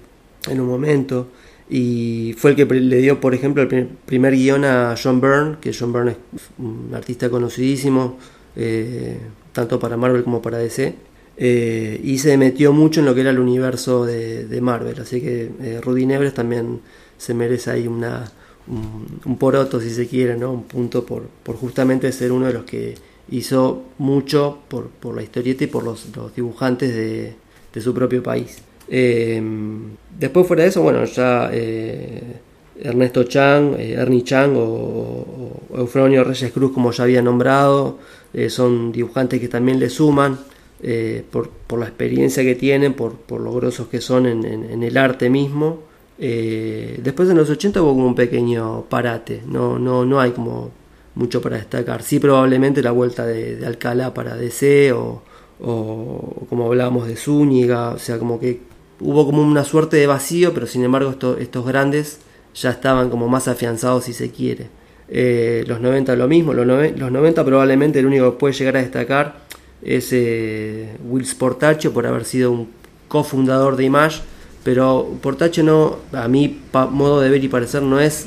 en 0.50 0.60
un 0.60 0.66
momento. 0.66 1.28
Y 1.70 2.34
fue 2.36 2.50
el 2.50 2.56
que 2.56 2.66
le 2.66 2.98
dio, 2.98 3.20
por 3.22 3.32
ejemplo, 3.32 3.62
el 3.62 3.86
primer 4.04 4.34
guion 4.34 4.66
a 4.66 4.94
John 5.02 5.18
Byrne, 5.18 5.56
que 5.62 5.72
John 5.72 5.94
Byrne 5.94 6.10
es 6.10 6.42
un 6.58 6.90
artista 6.94 7.30
conocidísimo, 7.30 8.18
eh, 8.54 9.16
tanto 9.54 9.80
para 9.80 9.96
Marvel 9.96 10.24
como 10.24 10.42
para 10.42 10.58
DC. 10.58 10.94
Eh, 11.38 12.02
y 12.04 12.18
se 12.18 12.36
metió 12.36 12.74
mucho 12.74 13.00
en 13.00 13.06
lo 13.06 13.14
que 13.14 13.22
era 13.22 13.30
el 13.30 13.38
universo 13.38 14.04
de, 14.04 14.58
Marvel. 14.60 15.00
Así 15.00 15.22
que 15.22 15.50
eh, 15.58 15.80
Rudy 15.80 16.04
Nebres 16.04 16.34
también 16.34 16.80
se 17.16 17.32
merece 17.32 17.70
ahí 17.70 17.86
una, 17.88 18.30
un, 18.66 19.38
poroto, 19.38 19.80
si 19.80 19.88
se 19.88 20.06
quiere, 20.06 20.36
¿no? 20.36 20.52
un 20.52 20.64
punto 20.64 21.06
por, 21.06 21.22
por 21.42 21.56
justamente 21.56 22.12
ser 22.12 22.30
uno 22.30 22.48
de 22.48 22.52
los 22.52 22.64
que 22.64 23.11
hizo 23.30 23.82
mucho 23.98 24.58
por, 24.68 24.88
por 24.88 25.14
la 25.14 25.22
historieta 25.22 25.64
y 25.64 25.66
por 25.68 25.84
los, 25.84 26.06
dibujantes 26.34 26.94
de, 26.94 27.34
de, 27.72 27.80
su 27.80 27.94
propio 27.94 28.22
país. 28.22 28.58
después 28.88 30.46
fuera 30.46 30.64
de 30.64 30.68
eso, 30.68 30.82
bueno, 30.82 31.04
ya 31.04 31.50
Ernesto 32.80 33.24
Chang, 33.24 33.74
Ernie 33.78 34.24
Chang 34.24 34.56
o, 34.56 34.62
o, 35.70 35.78
Eufronio 35.78 36.24
Reyes 36.24 36.52
Cruz, 36.52 36.72
como 36.72 36.90
ya 36.92 37.04
había 37.04 37.22
nombrado, 37.22 37.98
son 38.48 38.92
dibujantes 38.92 39.40
que 39.40 39.48
también 39.48 39.78
le 39.78 39.88
suman. 39.88 40.38
Eh, 40.84 41.22
por, 41.30 41.48
por, 41.48 41.78
la 41.78 41.86
experiencia 41.86 42.42
que 42.42 42.56
tienen, 42.56 42.94
por, 42.94 43.14
por 43.14 43.40
lo 43.40 43.52
grosos 43.52 43.86
que 43.86 44.00
son 44.00 44.26
en, 44.26 44.44
en, 44.44 44.82
el 44.82 44.96
arte 44.96 45.30
mismo. 45.30 45.78
Eh, 46.18 46.98
después 47.00 47.30
en 47.30 47.36
los 47.36 47.48
80 47.48 47.80
hubo 47.80 47.94
como 47.94 48.08
un 48.08 48.14
pequeño 48.16 48.86
parate, 48.88 49.42
no, 49.46 49.78
no, 49.78 50.04
no 50.04 50.20
hay 50.20 50.32
como 50.32 50.72
mucho 51.14 51.40
para 51.40 51.56
destacar. 51.56 52.02
Sí, 52.02 52.18
probablemente 52.18 52.82
la 52.82 52.90
vuelta 52.90 53.26
de, 53.26 53.64
Alcalá 53.66 54.14
para 54.14 54.36
DC 54.36 54.92
o, 54.92 55.22
o, 55.60 56.46
como 56.48 56.66
hablábamos 56.66 57.06
de 57.06 57.16
Zúñiga, 57.16 57.90
o 57.90 57.98
sea, 57.98 58.18
como 58.18 58.40
que 58.40 58.60
hubo 59.00 59.26
como 59.26 59.42
una 59.42 59.64
suerte 59.64 59.96
de 59.96 60.06
vacío, 60.06 60.54
pero 60.54 60.66
sin 60.66 60.84
embargo 60.84 61.14
estos 61.38 61.66
grandes 61.66 62.20
ya 62.54 62.70
estaban 62.70 63.10
como 63.10 63.28
más 63.28 63.48
afianzados 63.48 64.04
si 64.04 64.12
se 64.12 64.30
quiere. 64.30 64.68
Eh, 65.08 65.64
los 65.66 65.80
90 65.80 66.16
lo 66.16 66.28
mismo, 66.28 66.54
los, 66.54 66.66
los 66.66 67.12
90 67.12 67.44
probablemente 67.44 67.98
el 67.98 68.06
único 68.06 68.32
que 68.32 68.38
puede 68.38 68.54
llegar 68.54 68.76
a 68.76 68.80
destacar 68.80 69.42
es 69.82 70.08
eh, 70.12 70.96
Wills 71.06 71.34
Portache 71.34 71.90
por 71.90 72.06
haber 72.06 72.24
sido 72.24 72.52
un 72.52 72.68
cofundador 73.08 73.76
de 73.76 73.84
Image, 73.84 74.20
pero 74.64 75.18
Portache 75.20 75.62
no, 75.62 75.96
a 76.12 76.28
mi 76.28 76.60
modo 76.72 77.20
de 77.20 77.28
ver 77.28 77.42
y 77.44 77.48
parecer, 77.48 77.82
no 77.82 78.00
es, 78.00 78.26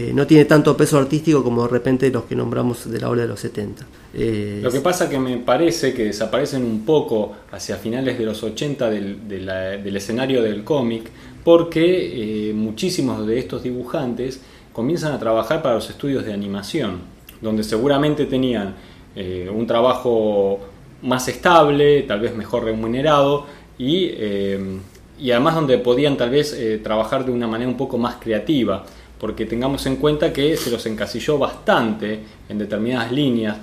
eh, 0.00 0.12
no 0.14 0.26
tiene 0.26 0.44
tanto 0.44 0.76
peso 0.76 0.98
artístico 0.98 1.42
como 1.42 1.62
de 1.62 1.68
repente 1.68 2.10
los 2.10 2.24
que 2.24 2.36
nombramos 2.36 2.90
de 2.90 3.00
la 3.00 3.08
ola 3.08 3.22
de 3.22 3.28
los 3.28 3.40
70. 3.40 3.86
Eh, 4.14 4.60
Lo 4.62 4.70
que 4.70 4.80
pasa 4.80 5.08
que 5.08 5.18
me 5.18 5.36
parece 5.38 5.92
que 5.92 6.04
desaparecen 6.04 6.64
un 6.64 6.84
poco 6.84 7.32
hacia 7.50 7.76
finales 7.76 8.18
de 8.18 8.24
los 8.24 8.42
80 8.42 8.90
del, 8.90 9.28
del 9.28 9.96
escenario 9.96 10.42
del 10.42 10.64
cómic, 10.64 11.10
porque 11.44 12.52
muchísimos 12.54 13.26
de 13.26 13.38
estos 13.38 13.62
dibujantes 13.62 14.40
comienzan 14.72 15.12
a 15.12 15.18
trabajar 15.18 15.60
para 15.62 15.74
los 15.74 15.90
estudios 15.90 16.24
de 16.24 16.32
animación, 16.32 17.00
donde 17.40 17.64
seguramente 17.64 18.26
tenían 18.26 18.76
eh, 19.16 19.50
un 19.52 19.66
trabajo 19.66 20.60
más 21.02 21.26
estable, 21.26 22.02
tal 22.02 22.20
vez 22.20 22.36
mejor 22.36 22.62
remunerado 22.62 23.46
y, 23.76 24.10
eh, 24.12 24.78
y 25.18 25.32
además 25.32 25.56
donde 25.56 25.78
podían 25.78 26.16
tal 26.16 26.30
vez 26.30 26.52
eh, 26.52 26.78
trabajar 26.78 27.24
de 27.24 27.32
una 27.32 27.48
manera 27.48 27.68
un 27.68 27.76
poco 27.76 27.98
más 27.98 28.16
creativa, 28.20 28.84
porque 29.18 29.46
tengamos 29.46 29.86
en 29.86 29.96
cuenta 29.96 30.32
que 30.32 30.56
se 30.56 30.70
los 30.70 30.84
encasilló 30.86 31.38
bastante 31.38 32.20
en 32.48 32.58
determinadas 32.58 33.12
líneas, 33.12 33.56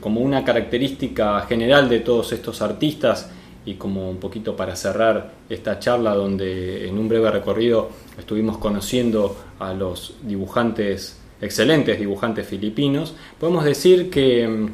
como 0.00 0.20
una 0.20 0.44
característica 0.44 1.40
general 1.42 1.88
de 1.88 2.00
todos 2.00 2.32
estos 2.32 2.62
artistas 2.62 3.28
y 3.64 3.74
como 3.74 4.08
un 4.08 4.18
poquito 4.18 4.54
para 4.54 4.76
cerrar 4.76 5.32
esta 5.48 5.80
charla 5.80 6.14
donde 6.14 6.88
en 6.88 6.98
un 6.98 7.08
breve 7.08 7.30
recorrido 7.30 7.90
estuvimos 8.16 8.58
conociendo 8.58 9.36
a 9.58 9.72
los 9.74 10.14
dibujantes, 10.22 11.18
excelentes 11.40 11.98
dibujantes 11.98 12.46
filipinos, 12.46 13.14
podemos 13.40 13.64
decir 13.64 14.08
que 14.08 14.70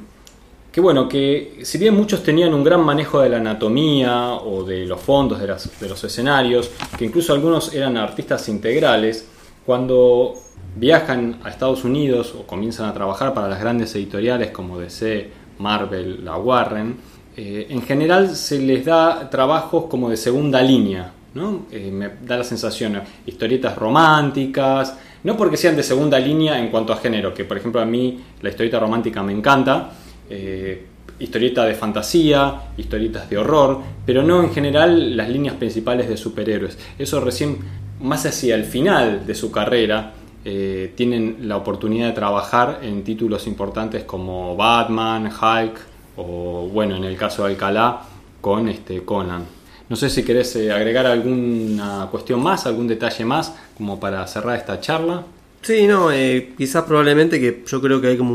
que 0.78 0.82
bueno, 0.82 1.08
que 1.08 1.60
si 1.62 1.78
bien 1.78 1.94
muchos 1.94 2.22
tenían 2.22 2.52
un 2.52 2.62
gran 2.62 2.82
manejo 2.82 3.20
de 3.20 3.30
la 3.30 3.38
anatomía 3.38 4.34
o 4.34 4.62
de 4.62 4.84
los 4.84 5.00
fondos 5.00 5.40
de, 5.40 5.88
los 5.88 6.04
escenarios, 6.04 6.70
que 6.96 7.06
incluso 7.06 7.32
algunos 7.32 7.74
eran 7.74 7.96
artistas 7.96 8.48
integrales, 8.48 9.26
cuando 9.68 10.32
viajan 10.76 11.40
a 11.44 11.50
Estados 11.50 11.84
Unidos 11.84 12.34
o 12.34 12.46
comienzan 12.46 12.88
a 12.88 12.94
trabajar 12.94 13.34
para 13.34 13.48
las 13.48 13.60
grandes 13.60 13.94
editoriales 13.96 14.50
como 14.50 14.78
DC, 14.78 15.30
Marvel, 15.58 16.24
la 16.24 16.38
Warren, 16.38 16.96
eh, 17.36 17.66
en 17.68 17.82
general 17.82 18.34
se 18.34 18.60
les 18.60 18.86
da 18.86 19.28
trabajos 19.28 19.84
como 19.84 20.08
de 20.08 20.16
segunda 20.16 20.62
línea, 20.62 21.12
¿no? 21.34 21.66
Eh, 21.70 21.90
me 21.92 22.08
da 22.26 22.38
la 22.38 22.44
sensación, 22.44 22.98
historietas 23.26 23.76
románticas, 23.76 24.96
no 25.24 25.36
porque 25.36 25.58
sean 25.58 25.76
de 25.76 25.82
segunda 25.82 26.18
línea 26.18 26.58
en 26.58 26.70
cuanto 26.70 26.94
a 26.94 26.96
género, 26.96 27.34
que 27.34 27.44
por 27.44 27.58
ejemplo 27.58 27.82
a 27.82 27.84
mí 27.84 28.20
la 28.40 28.48
historieta 28.48 28.80
romántica 28.80 29.22
me 29.22 29.34
encanta, 29.34 29.90
eh, 30.30 30.86
historietas 31.18 31.66
de 31.66 31.74
fantasía, 31.74 32.54
historietas 32.78 33.28
de 33.28 33.36
horror, 33.36 33.82
pero 34.06 34.22
no 34.22 34.42
en 34.42 34.50
general 34.50 35.14
las 35.14 35.28
líneas 35.28 35.56
principales 35.56 36.08
de 36.08 36.16
superhéroes. 36.16 36.78
Eso 36.98 37.20
recién, 37.20 37.58
más 38.00 38.26
hacia 38.26 38.54
el 38.54 38.64
final 38.64 39.26
de 39.26 39.34
su 39.34 39.50
carrera, 39.50 40.14
eh, 40.44 40.92
tienen 40.94 41.40
la 41.42 41.56
oportunidad 41.56 42.06
de 42.06 42.12
trabajar 42.12 42.80
en 42.82 43.02
títulos 43.02 43.46
importantes 43.46 44.04
como 44.04 44.56
Batman, 44.56 45.26
Hulk 45.26 45.78
o, 46.16 46.68
bueno, 46.72 46.96
en 46.96 47.04
el 47.04 47.16
caso 47.16 47.44
de 47.44 47.52
Alcalá, 47.52 48.02
con 48.40 48.68
este 48.68 49.02
Conan. 49.02 49.44
No 49.88 49.96
sé 49.96 50.10
si 50.10 50.22
querés 50.22 50.54
eh, 50.56 50.70
agregar 50.70 51.06
alguna 51.06 52.08
cuestión 52.10 52.42
más, 52.42 52.66
algún 52.66 52.86
detalle 52.86 53.24
más, 53.24 53.54
como 53.76 53.98
para 53.98 54.26
cerrar 54.26 54.56
esta 54.56 54.80
charla. 54.80 55.24
Sí, 55.62 55.86
no, 55.86 56.12
eh, 56.12 56.54
quizás 56.56 56.84
probablemente 56.84 57.40
que 57.40 57.64
yo 57.66 57.80
creo 57.80 58.00
que 58.00 58.08
hay 58.08 58.16
como 58.16 58.32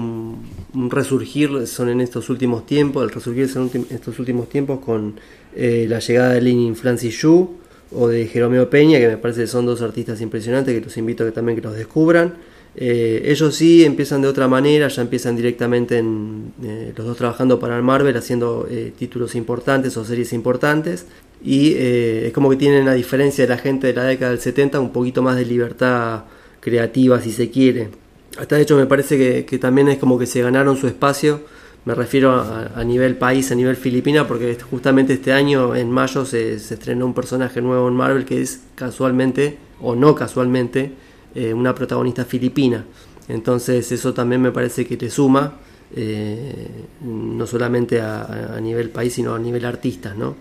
un, 0.74 0.92
resurgir 0.92 1.68
son 1.68 1.90
en 1.90 2.02
estos 2.02 2.30
últimos 2.30 2.66
tiempos, 2.66 3.04
el 3.04 3.12
resurgir 3.12 3.48
son 3.48 3.70
en 3.74 3.88
estos 3.92 4.20
últimos 4.20 4.50
tiempos 4.50 4.80
con 4.80 5.20
la 5.56 6.00
llegada 6.00 6.34
de 6.34 6.42
Lin 6.42 6.76
Francis 6.76 7.22
Yu 7.22 7.63
o 7.96 8.08
de 8.08 8.28
Jeromeo 8.28 8.70
Peña, 8.70 9.00
que 9.00 9.08
me 9.08 9.18
parece 9.18 9.42
que 9.42 9.48
son 9.48 9.66
dos 9.66 9.82
artistas 9.82 10.22
impresionantes 10.22 10.74
que 10.74 10.84
los 10.84 10.96
invito 10.98 11.24
a 11.24 11.28
que 11.28 11.32
también 11.32 11.58
que 11.58 11.62
los 11.62 11.76
descubran. 11.76 12.36
Eh, 12.76 13.24
ellos 13.26 13.56
sí 13.56 13.86
empiezan 13.86 14.22
de 14.22 14.28
otra 14.28 14.48
manera, 14.48 14.88
ya 14.88 15.02
empiezan 15.02 15.36
directamente 15.36 15.98
en, 16.00 16.54
eh, 16.64 16.94
los 16.96 17.06
dos 17.06 17.18
trabajando 17.18 17.60
para 17.60 17.78
el 17.78 17.84
Marvel, 17.84 18.18
haciendo 18.18 18.68
títulos 18.98 19.36
importantes 19.36 19.96
o 19.98 20.06
series 20.06 20.34
importantes. 20.34 21.06
Y 21.44 21.76
es 21.76 22.32
como 22.32 22.50
que 22.50 22.56
tienen, 22.56 22.88
a 22.88 22.94
diferencia 22.94 23.44
de 23.44 23.50
la 23.50 23.58
gente 23.58 23.88
de 23.88 23.94
la 23.94 24.06
década 24.06 24.32
del 24.32 24.40
70, 24.40 24.80
un 24.80 24.92
poquito 24.92 25.22
más 25.22 25.36
de 25.36 25.46
libertad 25.46 26.24
creativa, 26.62 27.20
si 27.20 27.32
se 27.32 27.50
quiere 27.50 27.90
hasta 28.38 28.56
de 28.56 28.64
hecho 28.64 28.76
me 28.76 28.86
parece 28.86 29.46
que, 29.46 29.60
también 29.60 29.90
es 29.90 29.98
como 29.98 30.18
que 30.18 30.26
se 30.26 30.42
ganaron 30.42 30.78
su 30.78 30.88
espacio, 30.88 31.42
me 31.86 31.96
refiero 31.96 32.32
a, 32.32 32.84
nivel 32.84 33.18
país, 33.18 33.52
a 33.52 33.56
nivel 33.56 33.76
Filipina, 33.76 34.26
porque 34.26 34.58
justamente 34.70 35.14
este 35.14 35.34
año, 35.34 35.76
en 35.76 35.92
mayo, 35.92 36.26
se, 36.26 36.54
estrenó 36.54 37.06
un 37.06 37.14
personaje 37.14 37.62
nuevo 37.62 37.88
en 37.90 37.96
Marvel 37.96 38.24
que 38.26 38.42
es 38.42 38.62
casualmente, 38.76 39.58
o 39.82 39.96
no 39.96 40.16
casualmente, 40.16 40.94
eh, 41.36 41.54
una 41.54 41.76
protagonista 41.76 42.24
filipina. 42.24 42.86
Entonces 43.28 43.92
eso 43.92 44.14
también 44.14 44.42
me 44.42 44.52
parece 44.52 44.86
que 44.86 44.96
te 44.96 45.10
suma, 45.10 45.56
eh, 45.96 46.68
no 47.02 47.46
solamente 47.46 48.00
a, 48.00 48.56
a, 48.56 48.62
nivel 48.62 48.90
país, 48.90 49.14
sino 49.14 49.36
a 49.36 49.40
nivel 49.40 49.66
artista, 49.66 50.14
¿no? 50.14 50.36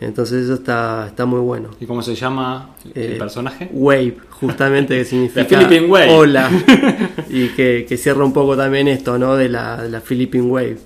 Entonces 0.00 0.44
eso 0.44 0.54
está, 0.54 1.06
está 1.06 1.26
muy 1.26 1.40
bueno. 1.40 1.70
¿Y 1.78 1.84
cómo 1.84 2.02
se 2.02 2.14
llama 2.14 2.70
el 2.94 3.12
eh, 3.12 3.16
personaje? 3.18 3.68
Wave, 3.70 4.16
justamente 4.30 4.96
que 4.96 5.04
significa 5.04 5.58
Wave. 5.88 6.08
hola. 6.10 6.50
y 7.28 7.48
que, 7.48 7.86
cierra 7.98 8.24
un 8.24 8.32
poco 8.32 8.56
también 8.56 8.88
esto, 8.88 9.18
¿no? 9.18 9.36
De 9.36 9.50
la, 9.50 9.82
de 9.82 9.90
la 9.90 10.00
Philippine 10.00 10.44
Wave. 10.44 10.78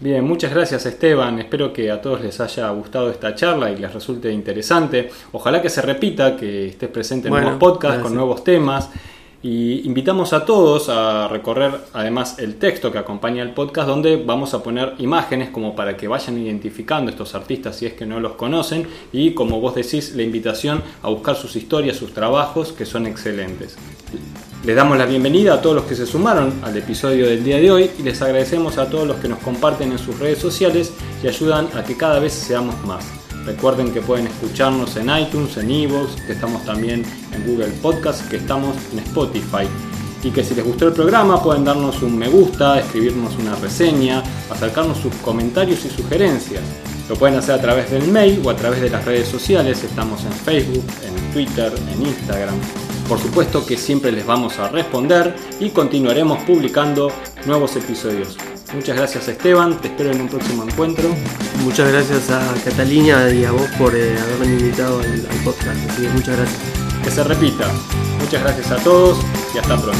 Bien, 0.00 0.24
muchas 0.24 0.52
gracias 0.52 0.84
Esteban. 0.84 1.38
Espero 1.38 1.72
que 1.72 1.90
a 1.90 2.00
todos 2.00 2.20
les 2.22 2.38
haya 2.40 2.68
gustado 2.70 3.08
esta 3.08 3.34
charla 3.34 3.70
y 3.70 3.76
les 3.76 3.94
resulte 3.94 4.30
interesante. 4.32 5.08
Ojalá 5.30 5.62
que 5.62 5.70
se 5.70 5.80
repita, 5.80 6.36
que 6.36 6.66
estés 6.68 6.90
presente 6.90 7.28
en 7.28 7.34
nuevos 7.34 7.54
podcasts 7.54 8.02
con 8.02 8.14
nuevos 8.14 8.44
temas. 8.44 8.90
Y 9.44 9.84
invitamos 9.84 10.32
a 10.32 10.44
todos 10.44 10.88
a 10.88 11.26
recorrer 11.26 11.72
además 11.92 12.38
el 12.38 12.56
texto 12.56 12.92
que 12.92 12.98
acompaña 12.98 13.42
el 13.42 13.50
podcast 13.50 13.88
donde 13.88 14.16
vamos 14.16 14.54
a 14.54 14.62
poner 14.62 14.94
imágenes 14.98 15.50
como 15.50 15.74
para 15.74 15.96
que 15.96 16.06
vayan 16.06 16.38
identificando 16.38 17.10
estos 17.10 17.34
artistas 17.34 17.74
si 17.74 17.86
es 17.86 17.94
que 17.94 18.06
no 18.06 18.20
los 18.20 18.32
conocen 18.32 18.86
y 19.12 19.32
como 19.34 19.60
vos 19.60 19.74
decís 19.74 20.14
la 20.14 20.22
invitación 20.22 20.80
a 21.02 21.08
buscar 21.08 21.34
sus 21.34 21.56
historias, 21.56 21.96
sus 21.96 22.14
trabajos 22.14 22.72
que 22.72 22.86
son 22.86 23.06
excelentes. 23.06 23.76
Les 24.64 24.76
damos 24.76 24.96
la 24.96 25.06
bienvenida 25.06 25.54
a 25.54 25.60
todos 25.60 25.74
los 25.74 25.84
que 25.86 25.96
se 25.96 26.06
sumaron 26.06 26.60
al 26.62 26.76
episodio 26.76 27.26
del 27.26 27.42
día 27.42 27.56
de 27.56 27.72
hoy 27.72 27.90
y 27.98 28.02
les 28.04 28.22
agradecemos 28.22 28.78
a 28.78 28.88
todos 28.88 29.08
los 29.08 29.16
que 29.16 29.26
nos 29.26 29.40
comparten 29.40 29.90
en 29.90 29.98
sus 29.98 30.20
redes 30.20 30.38
sociales 30.38 30.92
y 31.20 31.26
ayudan 31.26 31.66
a 31.74 31.82
que 31.82 31.96
cada 31.96 32.20
vez 32.20 32.32
seamos 32.32 32.80
más. 32.86 33.21
Recuerden 33.44 33.92
que 33.92 34.00
pueden 34.00 34.28
escucharnos 34.28 34.96
en 34.96 35.10
iTunes, 35.10 35.56
en 35.56 35.70
Evox, 35.70 36.20
que 36.22 36.32
estamos 36.32 36.64
también 36.64 37.04
en 37.32 37.46
Google 37.46 37.72
Podcast, 37.82 38.28
que 38.28 38.36
estamos 38.36 38.76
en 38.92 39.00
Spotify. 39.00 39.66
Y 40.22 40.30
que 40.30 40.44
si 40.44 40.54
les 40.54 40.64
gustó 40.64 40.86
el 40.86 40.92
programa 40.92 41.42
pueden 41.42 41.64
darnos 41.64 42.00
un 42.02 42.16
me 42.16 42.28
gusta, 42.28 42.78
escribirnos 42.78 43.36
una 43.36 43.56
reseña, 43.56 44.22
acercarnos 44.48 44.98
sus 44.98 45.14
comentarios 45.16 45.84
y 45.84 45.90
sugerencias. 45.90 46.62
Lo 47.08 47.16
pueden 47.16 47.36
hacer 47.36 47.56
a 47.56 47.60
través 47.60 47.90
del 47.90 48.06
mail 48.06 48.40
o 48.44 48.50
a 48.50 48.56
través 48.56 48.80
de 48.80 48.90
las 48.90 49.04
redes 49.04 49.26
sociales. 49.26 49.82
Estamos 49.82 50.24
en 50.24 50.32
Facebook, 50.32 50.84
en 51.04 51.32
Twitter, 51.32 51.72
en 51.92 52.06
Instagram. 52.06 52.54
Por 53.08 53.18
supuesto 53.18 53.66
que 53.66 53.76
siempre 53.76 54.12
les 54.12 54.24
vamos 54.24 54.58
a 54.60 54.68
responder 54.68 55.34
y 55.58 55.70
continuaremos 55.70 56.44
publicando 56.44 57.10
nuevos 57.44 57.74
episodios. 57.74 58.36
Muchas 58.74 58.96
gracias 58.96 59.28
Esteban, 59.28 59.78
te 59.80 59.88
espero 59.88 60.12
en 60.12 60.22
un 60.22 60.28
próximo 60.28 60.64
encuentro. 60.64 61.08
Muchas 61.62 61.92
gracias 61.92 62.30
a 62.30 62.54
Catalina 62.64 63.30
y 63.30 63.44
a 63.44 63.52
vos 63.52 63.68
por 63.78 63.94
eh, 63.94 64.16
haberme 64.18 64.46
invitado 64.46 65.00
al, 65.00 65.26
al 65.30 65.36
podcast. 65.44 65.90
Así 65.90 66.02
que 66.02 66.08
muchas 66.08 66.36
gracias. 66.36 66.58
Que 67.04 67.10
se 67.10 67.24
repita. 67.24 67.68
Muchas 68.18 68.42
gracias 68.42 68.70
a 68.70 68.76
todos 68.76 69.18
y 69.54 69.58
hasta 69.58 69.76
pronto. 69.76 69.98